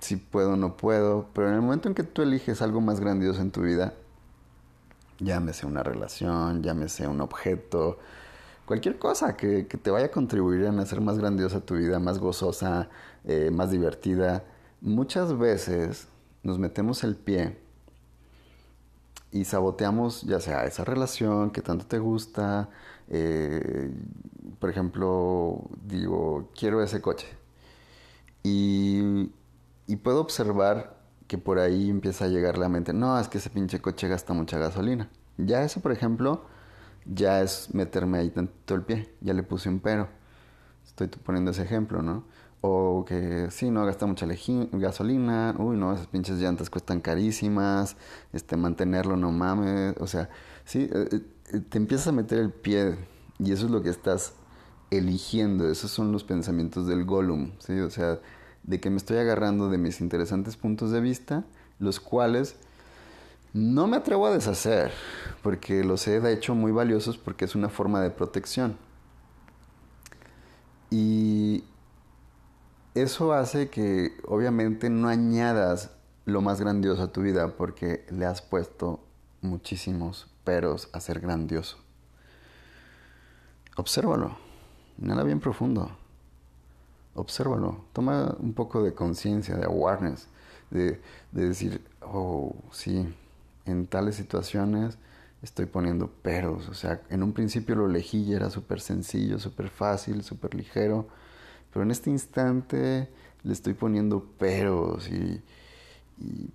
si 0.00 0.16
puedo 0.16 0.52
o 0.52 0.56
no 0.56 0.76
puedo, 0.76 1.28
pero 1.32 1.48
en 1.48 1.54
el 1.54 1.62
momento 1.62 1.88
en 1.88 1.94
que 1.94 2.02
tú 2.02 2.22
eliges 2.22 2.62
algo 2.62 2.80
más 2.80 3.00
grandioso 3.00 3.40
en 3.40 3.50
tu 3.50 3.62
vida, 3.62 3.94
llámese 5.18 5.66
una 5.66 5.82
relación, 5.82 6.62
llámese 6.62 7.08
un 7.08 7.20
objeto, 7.20 7.98
cualquier 8.66 8.98
cosa 8.98 9.36
que, 9.36 9.64
te 9.64 9.90
vaya 9.90 10.06
a 10.06 10.10
contribuir 10.10 10.66
a 10.66 10.70
hacer 10.80 11.00
más 11.00 11.18
grandiosa 11.18 11.60
tu 11.60 11.76
vida, 11.76 11.98
más 11.98 12.18
gozosa, 12.18 12.88
eh, 13.24 13.50
más 13.50 13.70
divertida, 13.70 14.44
muchas 14.80 15.36
veces 15.36 16.08
nos 16.42 16.58
metemos 16.58 17.02
el 17.02 17.16
pie 17.16 17.56
y 19.32 19.44
saboteamos 19.44 20.22
ya 20.22 20.40
sea 20.40 20.64
esa 20.64 20.84
relación 20.84 21.50
que 21.50 21.62
tanto 21.62 21.86
te 21.86 21.98
gusta, 21.98 22.70
eh, 23.08 23.92
por 24.58 24.70
ejemplo, 24.70 25.68
digo, 25.84 26.50
quiero 26.54 26.82
ese 26.82 27.00
coche. 27.00 27.26
Y 28.42 29.96
puedo 30.02 30.20
observar 30.20 30.96
que 31.26 31.38
por 31.38 31.58
ahí 31.58 31.90
empieza 31.90 32.24
a 32.24 32.28
llegar 32.28 32.58
la 32.58 32.68
mente, 32.68 32.92
no, 32.92 33.18
es 33.20 33.28
que 33.28 33.38
ese 33.38 33.50
pinche 33.50 33.80
coche 33.80 34.08
gasta 34.08 34.32
mucha 34.32 34.58
gasolina. 34.58 35.10
Ya 35.36 35.62
eso, 35.62 35.80
por 35.80 35.92
ejemplo, 35.92 36.44
ya 37.04 37.42
es 37.42 37.74
meterme 37.74 38.18
ahí 38.18 38.30
tanto 38.30 38.74
el 38.74 38.82
pie, 38.82 39.14
ya 39.20 39.34
le 39.34 39.42
puse 39.42 39.68
un 39.68 39.80
pero. 39.80 40.08
Estoy 41.04 41.22
poniendo 41.22 41.50
ese 41.50 41.62
ejemplo, 41.62 42.02
¿no? 42.02 42.24
O 42.60 43.04
que 43.06 43.48
sí, 43.50 43.70
no 43.70 43.84
gasta 43.86 44.06
mucha 44.06 44.26
gasolina, 44.72 45.54
uy, 45.58 45.76
no, 45.76 45.94
esas 45.94 46.08
pinches 46.08 46.38
llantas 46.38 46.70
cuestan 46.70 47.00
carísimas, 47.00 47.96
este, 48.32 48.56
mantenerlo 48.56 49.16
no 49.16 49.30
mames, 49.30 49.94
o 50.00 50.08
sea, 50.08 50.28
sí, 50.64 50.90
eh, 50.92 51.22
eh, 51.52 51.60
te 51.68 51.78
empiezas 51.78 52.08
a 52.08 52.12
meter 52.12 52.40
el 52.40 52.50
pie 52.50 52.96
y 53.38 53.52
eso 53.52 53.66
es 53.66 53.70
lo 53.70 53.80
que 53.82 53.90
estás 53.90 54.32
eligiendo, 54.90 55.70
esos 55.70 55.90
son 55.92 56.10
los 56.10 56.24
pensamientos 56.24 56.88
del 56.88 57.04
Gollum, 57.04 57.52
¿sí? 57.60 57.78
O 57.78 57.90
sea, 57.90 58.18
de 58.64 58.80
que 58.80 58.90
me 58.90 58.96
estoy 58.96 59.18
agarrando 59.18 59.70
de 59.70 59.78
mis 59.78 60.00
interesantes 60.00 60.56
puntos 60.56 60.90
de 60.90 61.00
vista, 61.00 61.44
los 61.78 62.00
cuales 62.00 62.56
no 63.52 63.86
me 63.86 63.96
atrevo 63.96 64.26
a 64.26 64.32
deshacer, 64.32 64.92
porque 65.42 65.84
los 65.84 66.06
he 66.08 66.32
hecho 66.32 66.54
muy 66.54 66.72
valiosos 66.72 67.18
porque 67.18 67.44
es 67.44 67.54
una 67.54 67.68
forma 67.68 68.00
de 68.00 68.10
protección. 68.10 68.76
Y 70.90 71.64
eso 72.94 73.32
hace 73.32 73.68
que 73.68 74.12
obviamente 74.26 74.90
no 74.90 75.08
añadas 75.08 75.90
lo 76.24 76.40
más 76.40 76.60
grandioso 76.60 77.02
a 77.02 77.12
tu 77.12 77.22
vida 77.22 77.56
porque 77.56 78.06
le 78.10 78.26
has 78.26 78.42
puesto 78.42 79.00
muchísimos 79.40 80.28
peros 80.44 80.88
a 80.92 81.00
ser 81.00 81.20
grandioso. 81.20 81.78
Obsérvalo, 83.76 84.36
nada 84.98 85.22
bien 85.22 85.40
profundo. 85.40 85.90
Obsérvalo, 87.14 87.84
toma 87.92 88.36
un 88.38 88.52
poco 88.52 88.82
de 88.82 88.94
conciencia, 88.94 89.56
de 89.56 89.64
awareness, 89.64 90.28
de, 90.70 91.00
decir, 91.32 91.84
oh, 92.02 92.54
sí, 92.72 93.14
en 93.64 93.86
tales 93.86 94.16
situaciones 94.16 94.98
estoy 95.42 95.66
poniendo 95.66 96.08
peros. 96.08 96.68
O 96.68 96.74
sea, 96.74 97.02
en 97.10 97.22
un 97.22 97.32
principio 97.32 97.74
lo 97.74 97.86
elegí 97.86 98.22
y 98.22 98.34
era 98.34 98.50
súper 98.50 98.80
sencillo, 98.80 99.38
súper 99.38 99.68
fácil, 99.68 100.22
súper 100.22 100.54
ligero, 100.54 101.08
pero 101.72 101.82
en 101.82 101.90
este 101.90 102.10
instante 102.10 103.08
le 103.42 103.52
estoy 103.52 103.74
poniendo 103.74 104.24
peros 104.38 105.08
y, 105.08 105.42
y, 106.18 106.50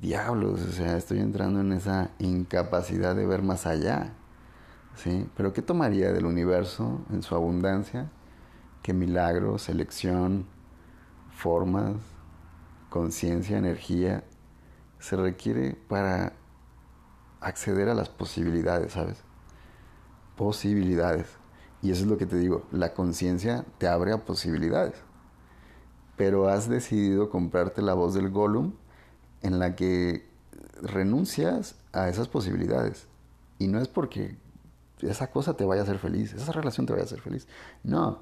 diablos, 0.00 0.62
o 0.62 0.72
sea, 0.72 0.96
estoy 0.96 1.18
entrando 1.18 1.60
en 1.60 1.72
esa 1.72 2.10
incapacidad 2.18 3.14
de 3.16 3.26
ver 3.26 3.42
más 3.42 3.66
allá. 3.66 4.12
¿Sí? 4.96 5.26
Pero 5.36 5.52
¿qué 5.52 5.60
tomaría 5.60 6.12
del 6.12 6.24
universo 6.24 7.04
en 7.10 7.22
su 7.22 7.34
abundancia? 7.34 8.10
que 8.84 8.92
milagro, 8.92 9.56
selección, 9.56 10.44
formas, 11.30 11.96
conciencia, 12.90 13.56
energía 13.56 14.24
se 14.98 15.16
requiere 15.16 15.74
para 15.88 16.34
acceder 17.44 17.88
a 17.88 17.94
las 17.94 18.08
posibilidades, 18.08 18.92
¿sabes? 18.92 19.18
Posibilidades. 20.36 21.26
Y 21.82 21.90
eso 21.90 22.02
es 22.02 22.08
lo 22.08 22.18
que 22.18 22.26
te 22.26 22.36
digo, 22.36 22.66
la 22.72 22.94
conciencia 22.94 23.64
te 23.78 23.86
abre 23.86 24.12
a 24.12 24.24
posibilidades. 24.24 24.94
Pero 26.16 26.48
has 26.48 26.68
decidido 26.68 27.30
comprarte 27.30 27.82
la 27.82 27.94
voz 27.94 28.14
del 28.14 28.30
Gollum 28.30 28.72
en 29.42 29.58
la 29.58 29.76
que 29.76 30.26
renuncias 30.80 31.76
a 31.92 32.08
esas 32.08 32.28
posibilidades. 32.28 33.06
Y 33.58 33.68
no 33.68 33.80
es 33.80 33.88
porque 33.88 34.36
esa 35.00 35.30
cosa 35.30 35.54
te 35.54 35.64
vaya 35.64 35.82
a 35.82 35.84
hacer 35.84 35.98
feliz, 35.98 36.32
esa 36.32 36.52
relación 36.52 36.86
te 36.86 36.92
vaya 36.92 37.02
a 37.02 37.06
hacer 37.06 37.20
feliz. 37.20 37.46
No, 37.82 38.20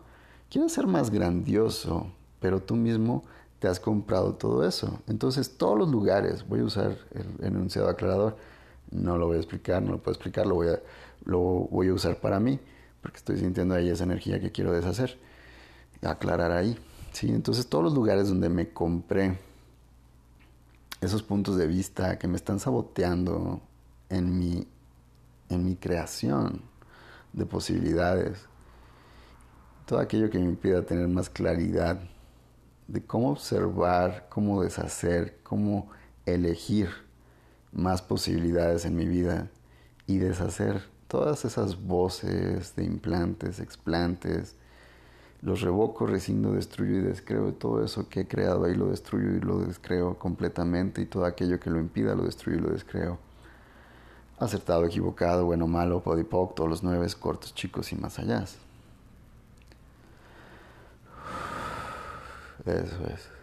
Quiero 0.53 0.69
ser 0.69 0.87
más 0.87 1.09
grandioso, 1.09 2.13
pero 2.39 2.61
tú 2.61 2.77
mismo 2.77 3.25
te 3.59 3.69
has 3.69 3.81
comprado 3.81 4.35
todo 4.35 4.69
eso. 4.69 5.01
Entonces, 5.07 5.57
todos 5.57 5.79
los 5.79 5.91
lugares, 5.91 6.47
voy 6.47 6.61
a 6.61 6.65
usar 6.65 6.99
el 7.13 7.47
enunciado 7.47 7.89
aclarador, 7.89 8.37
no 8.93 9.17
lo 9.17 9.27
voy 9.27 9.37
a 9.37 9.41
explicar, 9.41 9.83
no 9.83 9.93
lo 9.93 9.99
puedo 9.99 10.13
explicar, 10.13 10.47
lo 10.47 10.55
voy 10.55 10.69
a, 10.69 10.81
lo 11.25 11.39
voy 11.41 11.89
a 11.89 11.95
usar 11.95 12.21
para 12.21 12.39
mí, 12.39 12.61
porque 13.01 13.17
estoy 13.19 13.39
sintiendo 13.39 13.75
ahí 13.75 13.89
esa 13.89 14.05
energía 14.05 14.41
que 14.41 14.53
quiero 14.53 14.73
deshacer, 14.73 15.19
aclarar 16.03 16.53
ahí. 16.53 16.79
¿sí? 17.13 17.31
Entonces, 17.31 17.67
todos 17.67 17.85
los 17.85 17.95
lugares 17.95 18.29
donde 18.29 18.49
me 18.49 18.69
compré 18.71 19.39
esos 21.01 21.23
puntos 21.23 21.57
de 21.57 21.67
vista 21.67 22.19
que 22.19 22.29
me 22.29 22.37
están 22.37 22.61
saboteando 22.61 23.61
en 24.09 24.39
mi, 24.39 24.67
en 25.49 25.65
mi 25.65 25.75
creación 25.75 26.63
de 27.33 27.47
posibilidades, 27.47 28.47
todo 29.87 29.99
aquello 29.99 30.31
que 30.31 30.39
me 30.39 30.45
impida 30.45 30.83
tener 30.83 31.09
más 31.09 31.29
claridad 31.29 32.01
de 32.87 33.05
cómo 33.05 33.31
observar, 33.31 34.29
cómo 34.29 34.63
deshacer, 34.63 35.41
cómo 35.43 35.91
elegir 36.25 36.91
más 37.73 38.03
posibilidades 38.03 38.85
en 38.85 38.97
mi 38.97 39.07
vida 39.07 39.49
y 40.07 40.19
deshacer 40.19 40.83
todas 41.09 41.45
esas 41.45 41.83
voces 41.83 42.75
de 42.77 42.85
implantes, 42.85 43.61
explantes, 43.61 44.55
los 45.43 45.61
revoco, 45.61 46.07
rescindo, 46.07 46.53
destruyo 46.53 46.99
y 46.99 47.03
descreo, 47.03 47.53
todo 47.53 47.85
eso 47.85 48.09
que 48.09 48.21
he 48.21 48.29
creado 48.29 48.65
ahí 48.65 48.75
lo 48.75 48.89
destruyo 48.89 49.37
y 49.37 49.41
lo 49.41 49.59
descreo 49.59 50.19
completamente 50.19 51.03
y 51.03 51.07
todo 51.07 51.25
aquello 51.25 51.59
que 51.59 51.69
lo 51.69 51.81
impida 51.81 52.15
lo 52.15 52.25
destruyo 52.25 52.59
y 52.59 52.63
lo 52.63 52.71
descreo. 52.71 53.19
Acertado, 54.39 54.85
equivocado, 54.85 55.45
bueno, 55.45 55.67
malo, 55.67 56.01
podipoc, 56.01 56.55
todos 56.55 56.71
los 56.71 56.83
nueve 56.83 57.07
cortos, 57.19 57.55
chicos 57.55 57.93
y 57.93 57.97
más 57.97 58.19
allá. 58.19 58.45
Eso 62.65 63.07
es. 63.07 63.42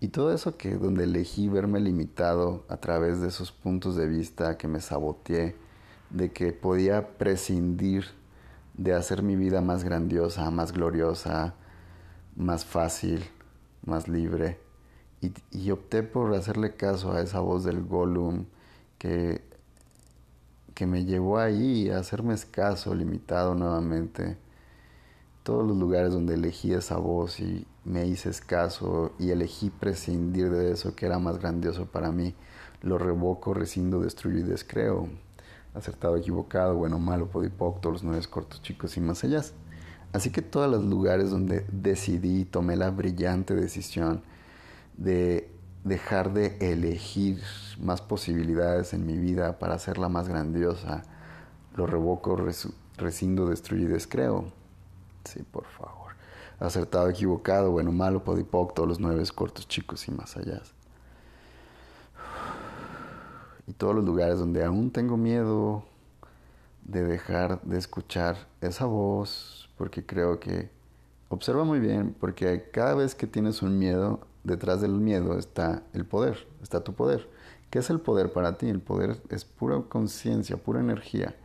Y 0.00 0.08
todo 0.08 0.32
eso 0.32 0.56
que 0.56 0.76
donde 0.76 1.04
elegí 1.04 1.48
verme 1.48 1.80
limitado 1.80 2.64
a 2.68 2.76
través 2.76 3.20
de 3.20 3.28
esos 3.28 3.50
puntos 3.50 3.96
de 3.96 4.06
vista 4.06 4.56
que 4.56 4.68
me 4.68 4.80
saboteé, 4.80 5.56
de 6.10 6.32
que 6.32 6.52
podía 6.52 7.18
prescindir 7.18 8.06
de 8.74 8.94
hacer 8.94 9.22
mi 9.22 9.34
vida 9.34 9.60
más 9.60 9.82
grandiosa, 9.82 10.50
más 10.50 10.72
gloriosa, 10.72 11.54
más 12.36 12.64
fácil, 12.64 13.24
más 13.84 14.06
libre, 14.08 14.60
y, 15.50 15.70
opté 15.72 16.04
por 16.04 16.32
hacerle 16.34 16.76
caso 16.76 17.12
a 17.12 17.20
esa 17.20 17.40
voz 17.40 17.64
del 17.64 17.82
Gollum 17.82 18.46
que, 18.98 19.42
que 20.74 20.86
me 20.86 21.04
llevó 21.04 21.38
ahí 21.38 21.90
a 21.90 21.98
hacerme 21.98 22.34
escaso, 22.34 22.94
limitado 22.94 23.54
nuevamente. 23.56 24.36
Todos 25.42 25.66
los 25.66 25.76
lugares 25.76 26.12
donde 26.12 26.34
elegí 26.34 26.72
esa 26.72 26.98
voz 26.98 27.40
y 27.40 27.66
me 27.88 28.06
hice 28.06 28.28
escaso 28.28 29.12
y 29.18 29.30
elegí 29.30 29.70
prescindir 29.70 30.50
de 30.50 30.72
eso 30.72 30.94
que 30.94 31.06
era 31.06 31.18
más 31.18 31.38
grandioso 31.38 31.86
para 31.86 32.12
mí, 32.12 32.34
lo 32.82 32.98
revoco, 32.98 33.54
rescindo, 33.54 34.00
destruyo 34.00 34.38
y 34.38 34.42
descreo. 34.42 35.08
Acertado, 35.74 36.16
equivocado, 36.16 36.74
bueno, 36.76 36.98
malo, 36.98 37.28
podipoc, 37.28 37.80
todos 37.80 37.94
los 37.94 38.04
nueve 38.04 38.24
cortos, 38.28 38.62
chicos 38.62 38.96
y 38.96 39.00
más 39.00 39.24
allá. 39.24 39.42
Así 40.12 40.30
que 40.30 40.42
todos 40.42 40.70
los 40.70 40.84
lugares 40.84 41.30
donde 41.30 41.66
decidí, 41.70 42.44
tomé 42.44 42.76
la 42.76 42.90
brillante 42.90 43.54
decisión 43.54 44.22
de 44.96 45.50
dejar 45.84 46.32
de 46.32 46.56
elegir 46.60 47.40
más 47.80 48.00
posibilidades 48.02 48.92
en 48.92 49.06
mi 49.06 49.16
vida 49.16 49.58
para 49.58 49.74
hacerla 49.74 50.08
más 50.08 50.28
grandiosa, 50.28 51.04
lo 51.76 51.86
revoco, 51.86 52.36
rescindo, 52.96 53.48
destruyo 53.48 53.84
y 53.84 53.92
descreo. 53.92 54.46
Sí, 55.24 55.42
por 55.42 55.66
favor. 55.66 56.07
Acertado, 56.58 57.08
equivocado, 57.08 57.70
bueno, 57.70 57.92
malo, 57.92 58.24
podipoc, 58.24 58.74
todos 58.74 58.88
los 58.88 59.00
nueve 59.00 59.22
cortos, 59.34 59.68
chicos 59.68 60.08
y 60.08 60.10
más 60.10 60.36
allá. 60.36 60.60
Y 63.66 63.72
todos 63.72 63.94
los 63.94 64.04
lugares 64.04 64.38
donde 64.38 64.64
aún 64.64 64.90
tengo 64.90 65.16
miedo 65.16 65.84
de 66.84 67.04
dejar 67.04 67.60
de 67.62 67.78
escuchar 67.78 68.36
esa 68.60 68.86
voz, 68.86 69.68
porque 69.76 70.04
creo 70.04 70.40
que 70.40 70.70
observa 71.28 71.64
muy 71.64 71.78
bien, 71.78 72.16
porque 72.18 72.70
cada 72.72 72.94
vez 72.94 73.14
que 73.14 73.26
tienes 73.26 73.62
un 73.62 73.78
miedo, 73.78 74.20
detrás 74.42 74.80
del 74.80 74.92
miedo 74.92 75.38
está 75.38 75.82
el 75.92 76.06
poder, 76.06 76.48
está 76.62 76.82
tu 76.82 76.94
poder. 76.94 77.28
¿Qué 77.70 77.80
es 77.80 77.90
el 77.90 78.00
poder 78.00 78.32
para 78.32 78.56
ti? 78.56 78.68
El 78.68 78.80
poder 78.80 79.20
es 79.28 79.44
pura 79.44 79.82
conciencia, 79.88 80.56
pura 80.56 80.80
energía. 80.80 81.36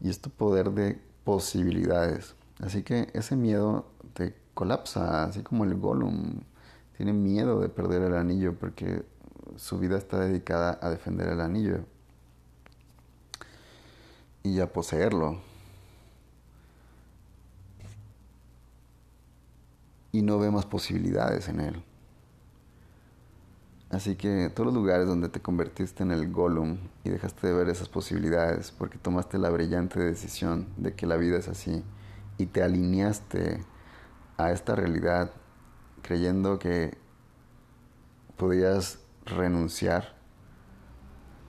Y 0.00 0.08
es 0.08 0.20
tu 0.20 0.30
poder 0.30 0.70
de 0.70 0.98
posibilidades. 1.24 2.34
Así 2.60 2.82
que 2.82 3.10
ese 3.12 3.36
miedo 3.36 3.84
te 4.14 4.34
colapsa, 4.54 5.24
así 5.24 5.42
como 5.42 5.64
el 5.64 5.74
Gollum 5.74 6.40
tiene 6.96 7.12
miedo 7.12 7.60
de 7.60 7.68
perder 7.68 8.02
el 8.02 8.14
anillo 8.14 8.54
porque 8.54 9.04
su 9.56 9.78
vida 9.78 9.98
está 9.98 10.18
dedicada 10.20 10.78
a 10.80 10.90
defender 10.90 11.28
el 11.28 11.40
anillo 11.40 11.80
y 14.42 14.60
a 14.60 14.72
poseerlo. 14.72 15.40
Y 20.12 20.22
no 20.22 20.38
ve 20.38 20.50
más 20.50 20.64
posibilidades 20.64 21.48
en 21.48 21.60
él. 21.60 21.82
Así 23.90 24.16
que 24.16 24.50
todos 24.52 24.66
los 24.66 24.74
lugares 24.74 25.06
donde 25.06 25.28
te 25.28 25.40
convertiste 25.40 26.02
en 26.02 26.12
el 26.12 26.30
Gollum 26.32 26.78
y 27.04 27.10
dejaste 27.10 27.46
de 27.46 27.52
ver 27.52 27.68
esas 27.68 27.88
posibilidades 27.88 28.70
porque 28.72 28.98
tomaste 28.98 29.38
la 29.38 29.50
brillante 29.50 30.00
decisión 30.00 30.66
de 30.76 30.94
que 30.94 31.06
la 31.06 31.16
vida 31.16 31.38
es 31.38 31.48
así 31.48 31.82
y 32.38 32.46
te 32.46 32.62
alineaste 32.62 33.64
a 34.36 34.50
esta 34.50 34.74
realidad 34.74 35.30
creyendo 36.02 36.58
que 36.58 36.96
podías 38.36 38.98
renunciar, 39.24 40.14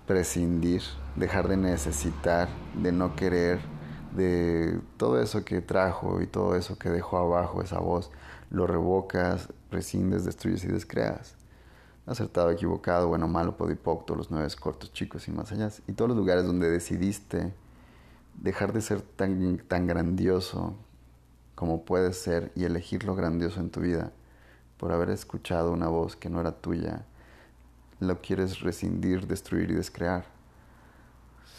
prescindir, 0.08 0.82
dejar 1.16 1.48
de 1.48 1.58
necesitar, 1.58 2.48
de 2.82 2.92
no 2.92 3.16
querer, 3.16 3.60
de 4.16 4.80
todo 4.98 5.22
eso 5.22 5.44
que 5.44 5.62
trajo 5.62 6.22
y 6.22 6.28
todo 6.28 6.56
eso 6.56 6.78
que 6.78 6.90
dejó 6.90 7.18
abajo 7.18 7.62
esa 7.62 7.80
voz, 7.80 8.12
lo 8.50 8.66
revocas, 8.68 9.50
prescindes, 9.70 10.24
destruyes 10.24 10.64
y 10.64 10.68
descreas 10.68 11.36
acertado, 12.06 12.52
equivocado, 12.52 13.08
bueno, 13.08 13.28
malo, 13.28 13.58
podipoc, 13.58 14.06
todos 14.06 14.18
los 14.18 14.32
nueve 14.32 14.48
cortos, 14.60 14.94
chicos 14.94 15.28
y 15.28 15.32
más 15.32 15.52
allá. 15.52 15.70
Y 15.88 15.94
todos 15.94 16.10
los 16.10 16.18
lugares 16.18 16.46
donde 16.46 16.70
decidiste 16.70 17.54
dejar 18.36 18.74
de 18.74 18.82
ser 18.82 19.02
tan, 19.02 19.58
tan 19.68 19.88
grandioso 19.88 20.76
como 21.56 21.86
puedes 21.86 22.18
ser 22.22 22.52
y 22.56 22.66
elegir 22.66 23.06
lo 23.06 23.16
grandioso 23.16 23.60
en 23.60 23.72
tu 23.72 23.80
vida 23.82 24.12
por 24.78 24.92
haber 24.92 25.10
escuchado 25.10 25.72
una 25.72 25.88
voz 25.88 26.16
que 26.16 26.30
no 26.30 26.42
era 26.42 26.52
tuya, 26.52 27.06
lo 28.00 28.22
quieres 28.22 28.60
rescindir, 28.60 29.26
destruir 29.26 29.72
y 29.72 29.76
descrear. 29.76 30.26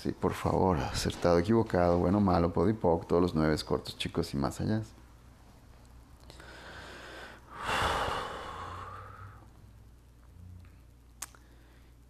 Sí, 0.02 0.12
por 0.12 0.34
favor, 0.34 0.76
acertado, 0.78 1.38
equivocado, 1.38 1.98
bueno, 1.98 2.20
malo, 2.20 2.52
podipoc, 2.52 3.06
todos 3.06 3.22
los 3.22 3.34
nueve 3.34 3.56
cortos, 3.66 3.96
chicos 3.96 4.34
y 4.34 4.36
más 4.36 4.60
allá. 4.60 4.82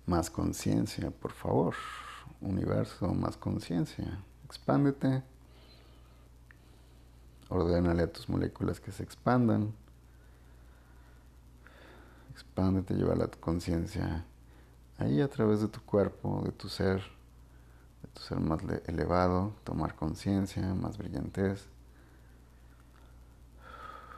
Más 0.06 0.30
conciencia, 0.30 1.10
por 1.10 1.32
favor. 1.32 1.74
Universo, 2.40 3.12
más 3.12 3.36
conciencia. 3.36 4.22
Expándete. 4.44 5.24
Ordénale 7.48 8.02
a 8.02 8.12
tus 8.12 8.28
moléculas 8.28 8.80
que 8.80 8.92
se 8.92 9.02
expandan. 9.02 9.72
Expándete, 12.32 12.94
lleva 12.94 13.14
la 13.14 13.28
conciencia 13.28 14.24
ahí 14.98 15.20
a 15.20 15.28
través 15.28 15.60
de 15.60 15.68
tu 15.68 15.80
cuerpo, 15.82 16.42
de 16.44 16.52
tu 16.52 16.68
ser, 16.68 16.98
de 18.02 18.08
tu 18.12 18.20
ser 18.20 18.40
más 18.40 18.60
elevado, 18.86 19.52
tomar 19.64 19.94
conciencia, 19.94 20.74
más 20.74 20.98
brillantez 20.98 21.66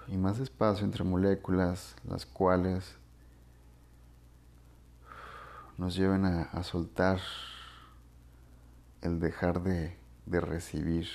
y 0.08 0.16
más 0.16 0.38
espacio 0.38 0.84
entre 0.84 1.04
moléculas, 1.04 1.94
las 2.08 2.24
cuales 2.24 2.96
nos 5.76 5.94
lleven 5.94 6.24
a, 6.24 6.62
soltar 6.64 7.20
el 9.02 9.20
dejar 9.20 9.62
de, 9.62 9.96
de 10.26 10.40
recibir. 10.40 11.08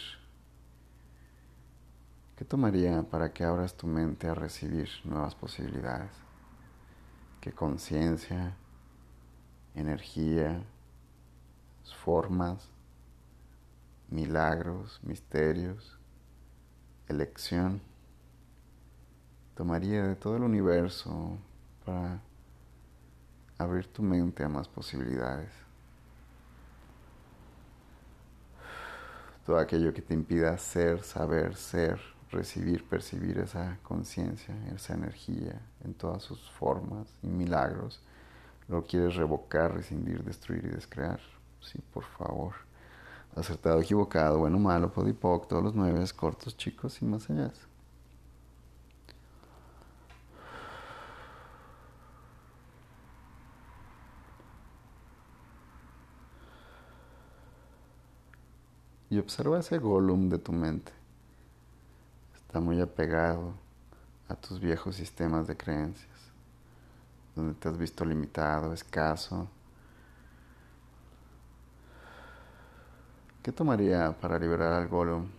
¿Qué 2.36 2.46
tomaría 2.46 3.04
para 3.04 3.32
que 3.32 3.44
abras 3.44 3.76
tu 3.76 3.88
mente 3.88 4.28
a 4.28 4.34
recibir 4.34 4.90
nuevas 5.04 5.36
posibilidades? 5.36 6.12
¿Qué 7.42 7.52
conciencia, 7.52 8.56
energía, 9.76 10.64
formas, 12.04 12.70
milagros, 14.10 15.00
misterios, 15.04 15.98
elección 17.08 17.82
tomaría 19.56 20.04
de 20.04 20.16
todo 20.16 20.38
el 20.38 20.44
universo 20.44 21.38
para 21.86 22.20
abrir 23.58 23.88
tu 23.88 24.02
mente 24.02 24.44
a 24.44 24.50
más 24.50 24.68
posibilidades. 24.68 25.52
Todo 29.46 29.58
aquello 29.58 29.94
que 29.94 30.02
te 30.02 30.14
impida 30.14 30.58
ser, 30.58 31.04
saber, 31.04 31.56
ser, 31.56 32.00
recibir, 32.34 32.84
percibir 32.88 33.38
esa 33.38 33.78
conciencia, 33.84 34.56
esa 34.76 34.94
energía 34.94 35.62
en 35.84 35.94
todas 35.94 36.24
sus 36.24 36.50
formas 36.52 37.08
y 37.22 37.28
milagros, 37.28 38.02
lo 38.68 38.84
quieres 38.84 39.16
revocar, 39.16 39.74
rescindir, 39.74 40.24
destruir 40.24 40.66
y 40.66 40.70
descrear. 40.70 41.20
Sí, 41.62 41.80
por 41.94 42.04
favor. 42.04 42.54
Acertado, 43.36 43.82
equivocado, 43.82 44.40
bueno, 44.40 44.60
malo, 44.60 44.92
podipoc, 44.92 45.48
todos 45.48 45.64
los 45.64 45.76
nueve, 45.76 46.04
cortos, 46.16 46.58
chicos 46.58 47.02
y 47.02 47.06
más 47.06 47.30
allá. 47.30 47.52
y 59.14 59.20
observa 59.20 59.60
ese 59.60 59.78
Gollum 59.78 60.28
de 60.28 60.40
tu 60.40 60.52
mente. 60.52 61.03
Está 62.54 62.62
muy 62.62 62.80
apegado 62.80 63.52
a 64.30 64.36
tus 64.36 64.60
viejos 64.60 64.96
sistemas 64.96 65.48
de 65.48 65.58
creencias, 65.58 66.32
donde 67.36 67.56
te 67.56 67.68
has 67.68 67.76
visto 67.76 68.06
limitado, 68.06 68.72
escaso. 68.74 69.48
¿Qué 73.42 73.52
tomaría 73.52 74.16
para 74.22 74.38
liberar 74.38 74.72
al 74.74 74.88
Gollum? 74.88 75.30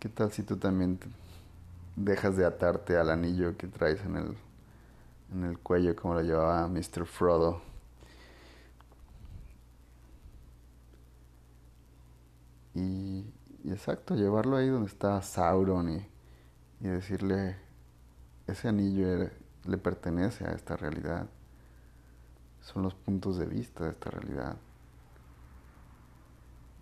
¿Qué 0.00 0.08
tal 0.08 0.32
si 0.32 0.44
tú 0.44 0.56
también 0.56 0.98
dejas 1.96 2.34
de 2.38 2.46
atarte 2.46 2.96
al 2.96 3.10
anillo 3.10 3.58
que 3.58 3.66
traes 3.66 4.02
en 4.06 4.16
el, 4.16 4.36
en 5.34 5.44
el 5.44 5.58
cuello 5.58 5.94
como 5.96 6.14
lo 6.14 6.22
llevaba 6.22 6.66
Mr. 6.66 7.04
Frodo? 7.04 7.71
Exacto, 13.72 14.14
llevarlo 14.14 14.56
ahí 14.58 14.68
donde 14.68 14.88
está 14.88 15.22
Sauron 15.22 15.88
y, 15.88 16.06
y 16.80 16.88
decirle, 16.88 17.56
ese 18.46 18.68
anillo 18.68 19.30
le 19.64 19.78
pertenece 19.78 20.44
a 20.44 20.50
esta 20.50 20.76
realidad. 20.76 21.26
Son 22.60 22.82
los 22.82 22.94
puntos 22.94 23.38
de 23.38 23.46
vista 23.46 23.84
de 23.84 23.90
esta 23.90 24.10
realidad. 24.10 24.56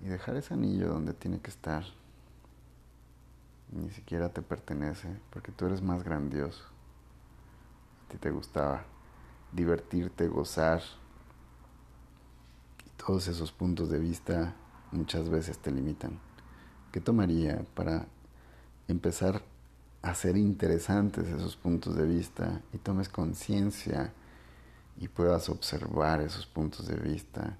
Y 0.00 0.06
dejar 0.06 0.34
ese 0.34 0.54
anillo 0.54 0.88
donde 0.88 1.14
tiene 1.14 1.40
que 1.40 1.50
estar. 1.50 1.84
ni 3.70 3.90
siquiera 3.90 4.30
te 4.30 4.42
pertenece, 4.42 5.08
porque 5.30 5.52
tú 5.52 5.66
eres 5.66 5.80
más 5.82 6.02
grandioso. 6.02 6.64
A 8.04 8.10
ti 8.10 8.18
te 8.18 8.32
gustaba 8.32 8.82
divertirte, 9.52 10.26
gozar. 10.26 10.82
Y 12.84 12.90
todos 13.00 13.28
esos 13.28 13.52
puntos 13.52 13.90
de 13.90 14.00
vista 14.00 14.56
muchas 14.90 15.28
veces 15.28 15.56
te 15.58 15.70
limitan. 15.70 16.29
¿Qué 16.92 17.00
tomaría 17.00 17.64
para 17.74 18.06
empezar 18.88 19.42
a 20.02 20.12
ser 20.14 20.36
interesantes 20.36 21.28
esos 21.28 21.54
puntos 21.54 21.94
de 21.94 22.04
vista 22.04 22.62
y 22.72 22.78
tomes 22.78 23.08
conciencia 23.08 24.12
y 24.96 25.06
puedas 25.06 25.48
observar 25.48 26.20
esos 26.20 26.46
puntos 26.46 26.88
de 26.88 26.96
vista 26.96 27.56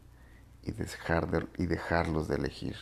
y, 0.65 0.71
y 0.71 1.67
dejarlos 1.67 2.27
de 2.27 2.35
elegir? 2.35 2.75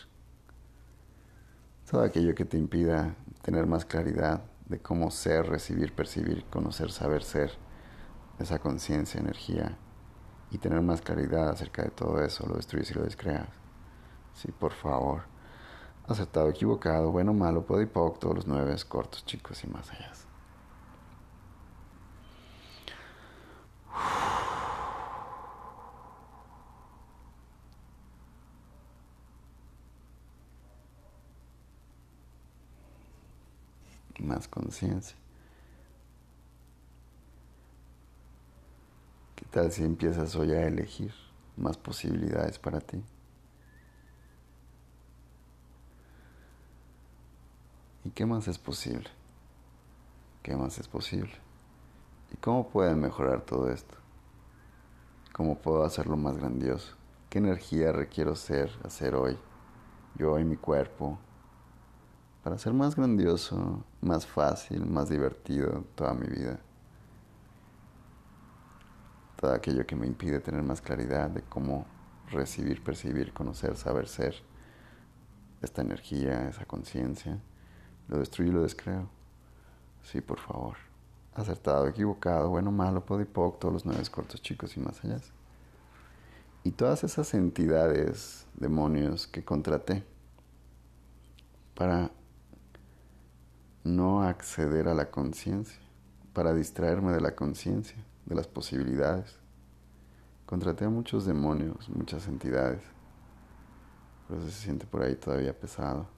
Todo 1.91 2.03
aquello 2.03 2.35
que 2.35 2.47
te 2.47 2.57
impida 2.57 3.15
tener 3.43 3.67
más 3.67 3.85
claridad 3.85 4.43
de 4.71 4.79
cómo 4.79 5.11
ser, 5.11 5.47
recibir, 5.47 5.93
percibir, 5.93 6.45
conocer, 6.47 6.91
saber 6.93 7.25
ser, 7.25 7.53
esa 8.39 8.59
conciencia, 8.59 9.21
energía 9.21 9.77
y 10.51 10.57
tener 10.57 10.81
más 10.81 11.03
claridad 11.03 11.51
acerca 11.51 11.83
de 11.83 11.91
todo 11.91 12.23
eso, 12.23 12.47
lo 12.47 12.57
destruyes 12.57 12.91
y 12.91 12.95
lo 12.95 13.03
descreas. 13.03 13.49
Sí, 14.33 14.51
por 14.51 14.73
favor. 14.73 15.38
Acertado, 16.09 16.49
equivocado, 16.49 17.11
bueno, 17.13 17.35
malo, 17.35 17.67
puedo 17.67 17.83
y 17.83 17.87
poco, 17.87 18.19
todos 18.19 18.35
los 18.37 18.47
nueve 18.47 18.75
cortos, 18.89 19.27
chicos 19.27 19.63
y 19.65 19.67
más 19.69 19.91
allá. 19.91 20.13
Más 34.21 34.49
conciencia. 34.49 35.17
¿Qué 39.37 39.45
tal 39.51 39.71
si 39.73 39.85
empiezas 39.85 40.35
hoy 40.37 40.53
a 40.53 40.67
elegir 40.67 41.13
más 41.57 41.77
posibilidades 41.77 42.59
para 42.59 42.81
ti? 42.81 43.03
¿Y 48.05 48.11
qué 48.11 48.27
más 48.27 48.47
es 48.49 48.59
posible? 48.59 49.09
¿Qué 50.43 50.57
más 50.57 50.79
es 50.79 50.87
posible? 50.87 51.33
¿Y 52.33 52.37
cómo 52.37 52.69
pueden 52.69 53.01
mejorar 53.01 53.41
todo 53.41 53.71
esto? 53.71 53.97
¿Cómo 55.33 55.59
puedo 55.59 55.85
hacerlo 55.85 56.17
más 56.17 56.37
grandioso? 56.37 56.95
¿Qué 57.29 57.39
energía 57.39 57.93
requiero 57.93 58.37
ser, 58.37 58.71
hacer 58.85 59.15
hoy? 59.15 59.37
Yo 60.15 60.39
y 60.39 60.45
mi 60.45 60.57
cuerpo. 60.57 61.19
Para 62.45 62.57
ser 62.57 62.73
más 62.73 62.95
grandioso, 62.95 63.85
más 64.01 64.27
fácil, 64.27 64.87
más 64.87 65.09
divertido 65.09 65.85
toda 65.95 66.15
mi 66.15 66.29
vida. 66.29 66.61
Todo 69.37 69.53
aquello 69.53 69.87
que 69.87 69.97
me 69.97 70.07
impide 70.07 70.41
tener 70.41 70.63
más 70.63 70.81
claridad 70.81 71.31
de 71.31 71.43
cómo 71.43 71.85
recibir, 72.31 72.83
percibir, 72.83 73.33
conocer, 73.33 73.77
saber 73.77 74.07
ser 74.07 74.37
esta 75.61 75.83
energía, 75.83 76.49
esa 76.49 76.65
conciencia 76.65 77.41
lo 78.09 78.19
destruyo 78.19 78.51
y 78.51 78.55
lo 78.55 78.63
descreo. 78.63 79.09
Sí, 80.03 80.21
por 80.21 80.41
favor. 80.41 80.77
Acertado, 81.35 81.87
equivocado, 81.87 82.49
bueno, 82.49 82.73
malo, 82.73 83.05
podipoc, 83.05 83.61
todos 83.61 83.73
los 83.73 83.87
nueve 83.87 84.03
cortos 84.11 84.43
chicos 84.43 84.77
y 84.77 84.81
más 84.81 85.05
allá. 85.05 85.21
Y 86.65 86.73
todas 86.73 87.05
esas 87.05 87.33
entidades, 87.35 88.47
demonios 88.55 89.27
que 89.27 89.45
contraté 89.45 90.05
para 91.75 92.11
no 93.85 94.23
acceder 94.23 94.89
a 94.89 94.95
la 94.95 95.11
conciencia, 95.11 95.79
para 96.33 96.55
distraerme 96.55 97.13
de 97.13 97.21
la 97.21 97.37
conciencia, 97.37 98.03
de 98.27 98.35
las 98.35 98.49
posibilidades. 98.49 99.37
Contraté 100.47 100.87
a 100.87 100.91
muchos 100.91 101.25
demonios, 101.25 101.89
muchas 101.89 102.27
entidades. 102.27 102.83
Por 104.27 104.41
se 104.43 104.51
siente 104.51 104.87
por 104.87 105.03
ahí 105.03 105.15
todavía 105.15 105.59
pesado 105.59 106.18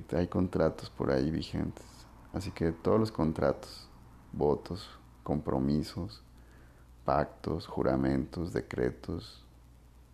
que 0.00 0.16
hay 0.16 0.26
contratos 0.28 0.88
por 0.88 1.10
ahí 1.10 1.30
vigentes. 1.30 1.84
Así 2.32 2.50
que 2.50 2.72
todos 2.72 2.98
los 2.98 3.12
contratos, 3.12 3.88
votos, 4.32 4.88
compromisos, 5.22 6.22
pactos, 7.04 7.66
juramentos, 7.66 8.52
decretos, 8.54 9.44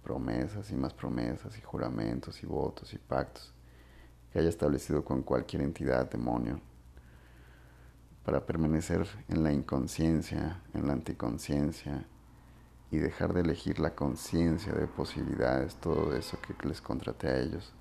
promesas 0.03 0.71
y 0.71 0.75
más 0.75 0.93
promesas 0.95 1.57
y 1.57 1.61
juramentos 1.61 2.43
y 2.43 2.47
votos 2.47 2.93
y 2.93 2.99
pactos 2.99 3.53
que 4.33 4.41
haya 4.41 4.49
establecido 4.49 5.05
con 5.05 5.23
cualquier 5.23 5.62
entidad, 5.62 6.11
demonio, 6.11 6.61
para 8.25 8.45
permanecer 8.45 9.07
en 9.29 9.43
la 9.43 9.53
inconsciencia, 9.53 10.62
en 10.75 10.87
la 10.87 10.95
anticonciencia 10.95 12.07
y 12.91 12.99
dejar 12.99 13.33
de 13.33 13.43
elegir 13.43 13.79
la 13.79 13.95
conciencia 13.95 14.73
de 14.73 14.87
posibilidades, 14.87 15.77
todo 15.77 16.14
eso 16.14 16.37
que 16.41 16.67
les 16.67 16.81
contraté 16.81 17.29
a 17.29 17.38
ellos 17.38 17.73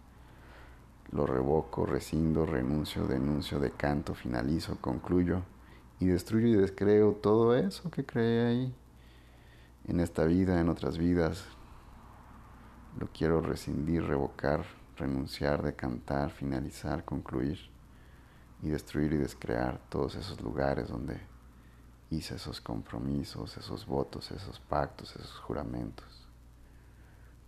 lo 1.11 1.25
revoco, 1.25 1.85
rescindo, 1.85 2.45
renuncio, 2.45 3.07
denuncio, 3.07 3.59
decanto, 3.59 4.13
finalizo, 4.13 4.77
concluyo 4.81 5.43
y 5.99 6.07
destruyo 6.07 6.47
y 6.47 6.55
descreo 6.55 7.13
todo 7.13 7.55
eso 7.55 7.89
que 7.89 8.05
creé 8.05 8.45
ahí. 8.45 8.75
En 9.87 9.99
esta 9.99 10.25
vida, 10.25 10.59
en 10.59 10.69
otras 10.69 10.97
vidas, 10.97 11.45
lo 12.99 13.07
quiero 13.07 13.41
rescindir, 13.41 14.03
revocar, 14.03 14.65
renunciar, 14.97 15.63
decantar, 15.63 16.31
finalizar, 16.31 17.05
concluir 17.05 17.57
y 18.61 18.69
destruir 18.69 19.13
y 19.13 19.17
descrear 19.17 19.79
todos 19.89 20.15
esos 20.15 20.41
lugares 20.41 20.89
donde 20.89 21.21
hice 22.09 22.35
esos 22.35 22.59
compromisos, 22.59 23.55
esos 23.57 23.85
votos, 23.85 24.31
esos 24.31 24.59
pactos, 24.59 25.15
esos 25.15 25.39
juramentos. 25.39 26.27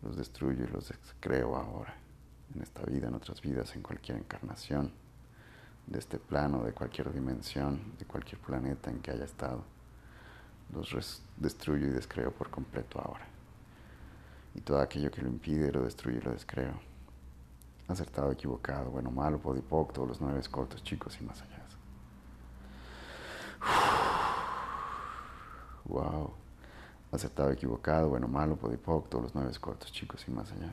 Los 0.02 0.15
destruyo 0.15 0.63
y 0.63 0.67
los 0.67 0.88
descreo 0.88 1.58
ahora 1.58 2.09
en 2.56 2.62
esta 2.62 2.84
vida, 2.84 3.08
en 3.08 3.16
otras 3.16 3.42
vidas, 3.42 3.76
en 3.76 3.82
cualquier 3.82 4.18
encarnación 4.18 4.92
de 5.88 6.00
este 6.00 6.20
plano, 6.20 6.64
de 6.64 6.72
cualquier 6.72 7.12
dimensión, 7.12 7.94
de 7.98 8.06
cualquier 8.06 8.40
planeta 8.42 8.92
en 8.92 9.00
que 9.00 9.12
haya 9.12 9.26
estado. 9.26 9.64
Los 10.74 11.24
destruyo 11.38 11.88
y 11.88 11.90
descreo 11.90 12.32
por 12.32 12.50
completo 12.50 13.00
ahora. 13.00 13.26
Y 14.54 14.62
todo 14.62 14.80
aquello 14.80 15.10
que 15.10 15.22
lo 15.22 15.30
impide, 15.30 15.72
lo 15.72 15.84
destruyo 15.84 16.20
y 16.20 16.22
lo 16.22 16.32
descreo. 16.32 16.74
Acertado, 17.88 18.32
equivocado, 18.32 18.92
bueno, 18.92 19.10
malo, 19.10 19.40
podipoc, 19.40 19.94
todos 19.94 20.08
los 20.08 20.22
nueve 20.22 20.42
cortos, 20.52 20.84
chicos 20.84 21.18
y 21.20 21.24
más 21.24 21.42
allá. 21.42 21.60
Wow. 25.86 26.34
Acertado, 27.12 27.52
equivocado, 27.52 28.10
bueno, 28.10 28.28
malo, 28.28 28.56
podipoc, 28.56 29.10
todos 29.10 29.24
los 29.24 29.36
nueve 29.36 29.52
cortos, 29.60 29.92
chicos 29.92 30.24
y 30.28 30.32
más 30.32 30.52
allá. 30.52 30.72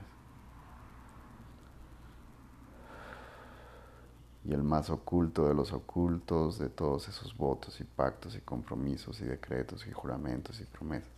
Y 4.47 4.53
el 4.53 4.63
más 4.63 4.91
oculto 4.91 5.49
de 5.49 5.55
los 5.55 5.73
ocultos 5.73 6.59
de 6.59 6.69
todos 6.69 7.09
esos 7.09 7.37
votos 7.37 7.81
y 7.81 7.85
pactos 7.85 8.37
y 8.37 8.41
compromisos 8.41 9.21
y 9.21 9.25
decretos 9.25 9.85
y 9.89 9.93
juramentos 9.93 10.61
y 10.61 10.65
promesas 10.65 11.11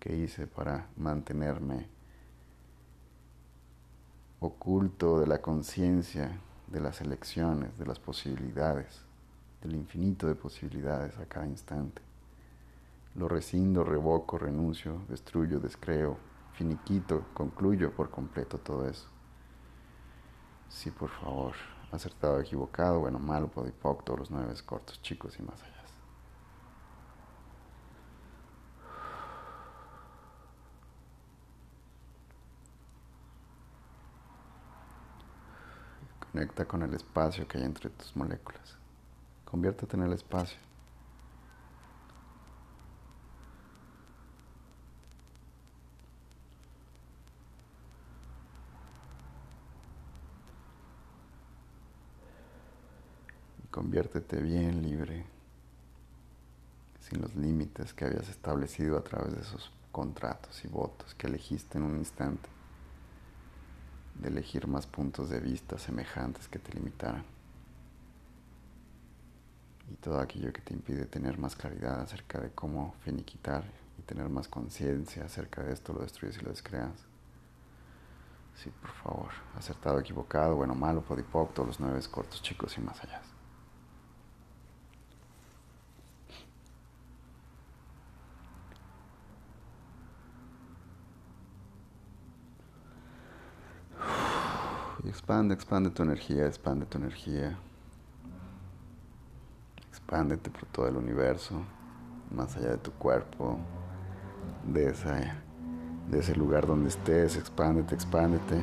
que 0.00 0.16
hice 0.16 0.46
para 0.46 0.88
mantenerme 0.96 1.88
oculto 4.40 5.20
de 5.20 5.26
la 5.26 5.42
conciencia, 5.42 6.40
de 6.68 6.80
las 6.80 7.02
elecciones, 7.02 7.76
de 7.76 7.84
las 7.84 7.98
posibilidades, 7.98 9.02
del 9.60 9.74
infinito 9.74 10.26
de 10.26 10.34
posibilidades 10.34 11.18
a 11.18 11.26
cada 11.26 11.46
instante. 11.46 12.00
Lo 13.16 13.28
rescindo, 13.28 13.84
revoco, 13.84 14.38
renuncio, 14.38 15.02
destruyo, 15.08 15.60
descreo, 15.60 16.16
finiquito, 16.52 17.24
concluyo 17.34 17.92
por 17.92 18.10
completo 18.10 18.58
todo 18.58 18.88
eso. 18.88 19.08
Sí, 20.68 20.90
por 20.90 21.10
favor 21.10 21.54
acertado, 21.92 22.40
equivocado, 22.40 23.00
bueno, 23.00 23.18
malo, 23.18 23.48
podipoc, 23.48 24.04
todos 24.04 24.20
los 24.20 24.30
nueve 24.30 24.54
cortos, 24.64 25.00
chicos 25.02 25.38
y 25.38 25.42
más 25.42 25.62
allá. 25.62 25.78
Conecta 36.32 36.66
con 36.66 36.82
el 36.82 36.94
espacio 36.94 37.48
que 37.48 37.58
hay 37.58 37.64
entre 37.64 37.90
tus 37.90 38.14
moléculas. 38.14 38.76
Conviértete 39.44 39.96
en 39.96 40.02
el 40.02 40.12
espacio. 40.12 40.67
Conviértete 53.78 54.40
bien 54.40 54.82
libre, 54.82 55.24
sin 56.98 57.22
los 57.22 57.36
límites 57.36 57.94
que 57.94 58.06
habías 58.06 58.28
establecido 58.28 58.98
a 58.98 59.04
través 59.04 59.36
de 59.36 59.40
esos 59.40 59.70
contratos 59.92 60.64
y 60.64 60.66
votos 60.66 61.14
que 61.14 61.28
elegiste 61.28 61.78
en 61.78 61.84
un 61.84 61.96
instante, 61.96 62.48
de 64.16 64.30
elegir 64.30 64.66
más 64.66 64.88
puntos 64.88 65.30
de 65.30 65.38
vista 65.38 65.78
semejantes 65.78 66.48
que 66.48 66.58
te 66.58 66.72
limitaran. 66.72 67.24
y 69.88 69.94
todo 69.94 70.18
aquello 70.18 70.52
que 70.52 70.60
te 70.60 70.74
impide 70.74 71.04
tener 71.04 71.38
más 71.38 71.54
claridad 71.54 72.00
acerca 72.00 72.40
de 72.40 72.50
cómo 72.50 72.96
finiquitar 73.04 73.62
y 73.96 74.02
tener 74.02 74.28
más 74.28 74.48
conciencia 74.48 75.24
acerca 75.24 75.62
de 75.62 75.72
esto, 75.72 75.92
lo 75.92 76.00
destruyes 76.00 76.36
y 76.38 76.40
lo 76.40 76.50
descreas. 76.50 77.06
Sí, 78.56 78.70
por 78.82 78.90
favor. 78.90 79.30
Acertado, 79.56 80.00
equivocado, 80.00 80.56
bueno, 80.56 80.74
malo, 80.74 81.00
podipoc, 81.00 81.54
todos 81.54 81.68
los 81.68 81.80
nueve 81.80 82.00
cortos, 82.10 82.42
chicos 82.42 82.76
y 82.76 82.80
más 82.80 83.00
allá. 83.04 83.22
Y 95.04 95.10
expande, 95.28 95.52
expande 95.52 95.90
tu 95.90 96.02
energía, 96.02 96.46
expande 96.46 96.86
tu 96.86 96.96
energía. 96.96 97.58
Expándete 99.90 100.48
por 100.48 100.64
todo 100.64 100.88
el 100.88 100.96
universo, 100.96 101.60
más 102.30 102.56
allá 102.56 102.70
de 102.70 102.78
tu 102.78 102.92
cuerpo, 102.92 103.58
de, 104.64 104.90
de 106.10 106.18
ese 106.18 106.34
lugar 106.34 106.66
donde 106.66 106.88
estés, 106.88 107.36
expándete, 107.36 107.94
expándete. 107.94 108.56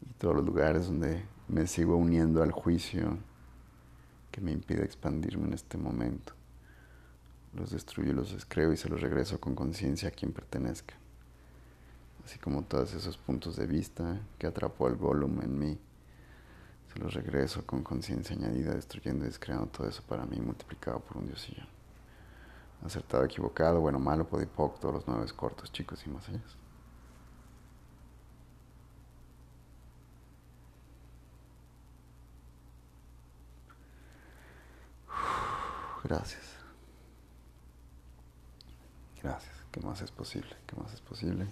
Y 0.00 0.14
todos 0.14 0.36
los 0.36 0.46
lugares 0.46 0.86
donde 0.86 1.26
me 1.46 1.66
sigo 1.66 1.96
uniendo 1.96 2.42
al 2.42 2.52
juicio 2.52 3.18
que 4.36 4.42
me 4.42 4.52
impide 4.52 4.84
expandirme 4.84 5.46
en 5.46 5.54
este 5.54 5.78
momento. 5.78 6.34
Los 7.54 7.70
destruyo, 7.70 8.12
los 8.12 8.34
descreo 8.34 8.70
y 8.70 8.76
se 8.76 8.90
los 8.90 9.00
regreso 9.00 9.40
con 9.40 9.54
conciencia 9.54 10.10
a 10.10 10.12
quien 10.12 10.30
pertenezca. 10.30 10.94
Así 12.22 12.38
como 12.38 12.62
todos 12.62 12.92
esos 12.92 13.16
puntos 13.16 13.56
de 13.56 13.66
vista 13.66 14.20
que 14.38 14.46
atrapó 14.46 14.88
el 14.88 14.96
volumen 14.96 15.44
en 15.44 15.58
mí, 15.58 15.78
se 16.92 16.98
los 16.98 17.14
regreso 17.14 17.64
con 17.64 17.82
conciencia 17.82 18.36
añadida, 18.36 18.74
destruyendo 18.74 19.24
y 19.24 19.28
descreando 19.28 19.68
todo 19.68 19.88
eso 19.88 20.02
para 20.06 20.26
mí 20.26 20.38
multiplicado 20.38 21.00
por 21.00 21.16
un 21.16 21.28
diosillo. 21.28 21.62
Acertado, 22.84 23.24
equivocado, 23.24 23.80
bueno, 23.80 23.98
malo, 23.98 24.28
podipoc, 24.28 24.78
todos 24.80 24.96
los 24.96 25.08
nueve 25.08 25.24
cortos, 25.34 25.72
chicos 25.72 26.04
y 26.04 26.10
más 26.10 26.28
allá. 26.28 26.42
Gracias. 36.06 36.44
Gracias. 39.20 39.52
¿Qué 39.72 39.80
más 39.80 40.00
es 40.02 40.12
posible? 40.12 40.54
¿Qué 40.64 40.76
más 40.76 40.94
es 40.94 41.00
posible? 41.00 41.48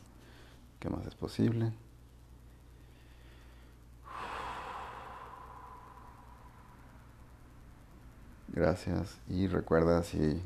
¿Qué 0.79 0.89
más 0.89 1.05
es 1.07 1.15
posible? 1.17 1.73
Gracias. 8.47 9.19
Y 9.29 9.49
recuerda 9.49 10.05
si 10.05 10.41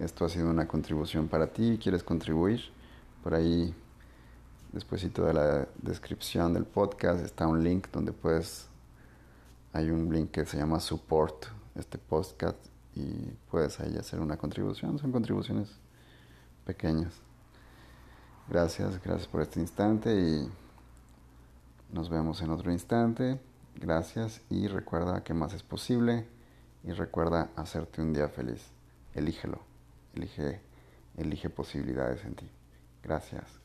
esto 0.00 0.24
ha 0.24 0.28
sido 0.28 0.50
una 0.50 0.66
contribución 0.66 1.28
para 1.28 1.46
ti 1.46 1.74
y 1.74 1.78
quieres 1.78 2.02
contribuir, 2.02 2.62
por 3.22 3.32
ahí, 3.32 3.72
después 4.72 5.02
de 5.02 5.32
la 5.32 5.68
descripción 5.80 6.52
del 6.52 6.64
podcast, 6.64 7.24
está 7.24 7.46
un 7.46 7.62
link 7.62 7.86
donde 7.92 8.12
puedes, 8.12 8.66
hay 9.72 9.88
un 9.90 10.12
link 10.12 10.32
que 10.32 10.46
se 10.46 10.56
llama 10.56 10.80
Support 10.80 11.46
este 11.76 11.98
podcast 11.98 12.71
y 12.94 13.30
puedes 13.50 13.80
ahí 13.80 13.96
hacer 13.96 14.20
una 14.20 14.36
contribución. 14.36 14.98
Son 14.98 15.12
contribuciones 15.12 15.68
pequeñas. 16.64 17.14
Gracias, 18.48 19.02
gracias 19.02 19.28
por 19.28 19.40
este 19.42 19.60
instante 19.60 20.14
y 20.14 20.48
nos 21.92 22.08
vemos 22.10 22.42
en 22.42 22.50
otro 22.50 22.72
instante. 22.72 23.40
Gracias 23.76 24.42
y 24.50 24.66
recuerda 24.66 25.24
que 25.24 25.34
más 25.34 25.54
es 25.54 25.62
posible 25.62 26.26
y 26.84 26.92
recuerda 26.92 27.50
hacerte 27.56 28.02
un 28.02 28.12
día 28.12 28.28
feliz. 28.28 28.62
Elígelo. 29.14 29.60
Elige, 30.14 30.60
elige 31.16 31.48
posibilidades 31.48 32.24
en 32.24 32.34
ti. 32.34 32.50
Gracias. 33.02 33.61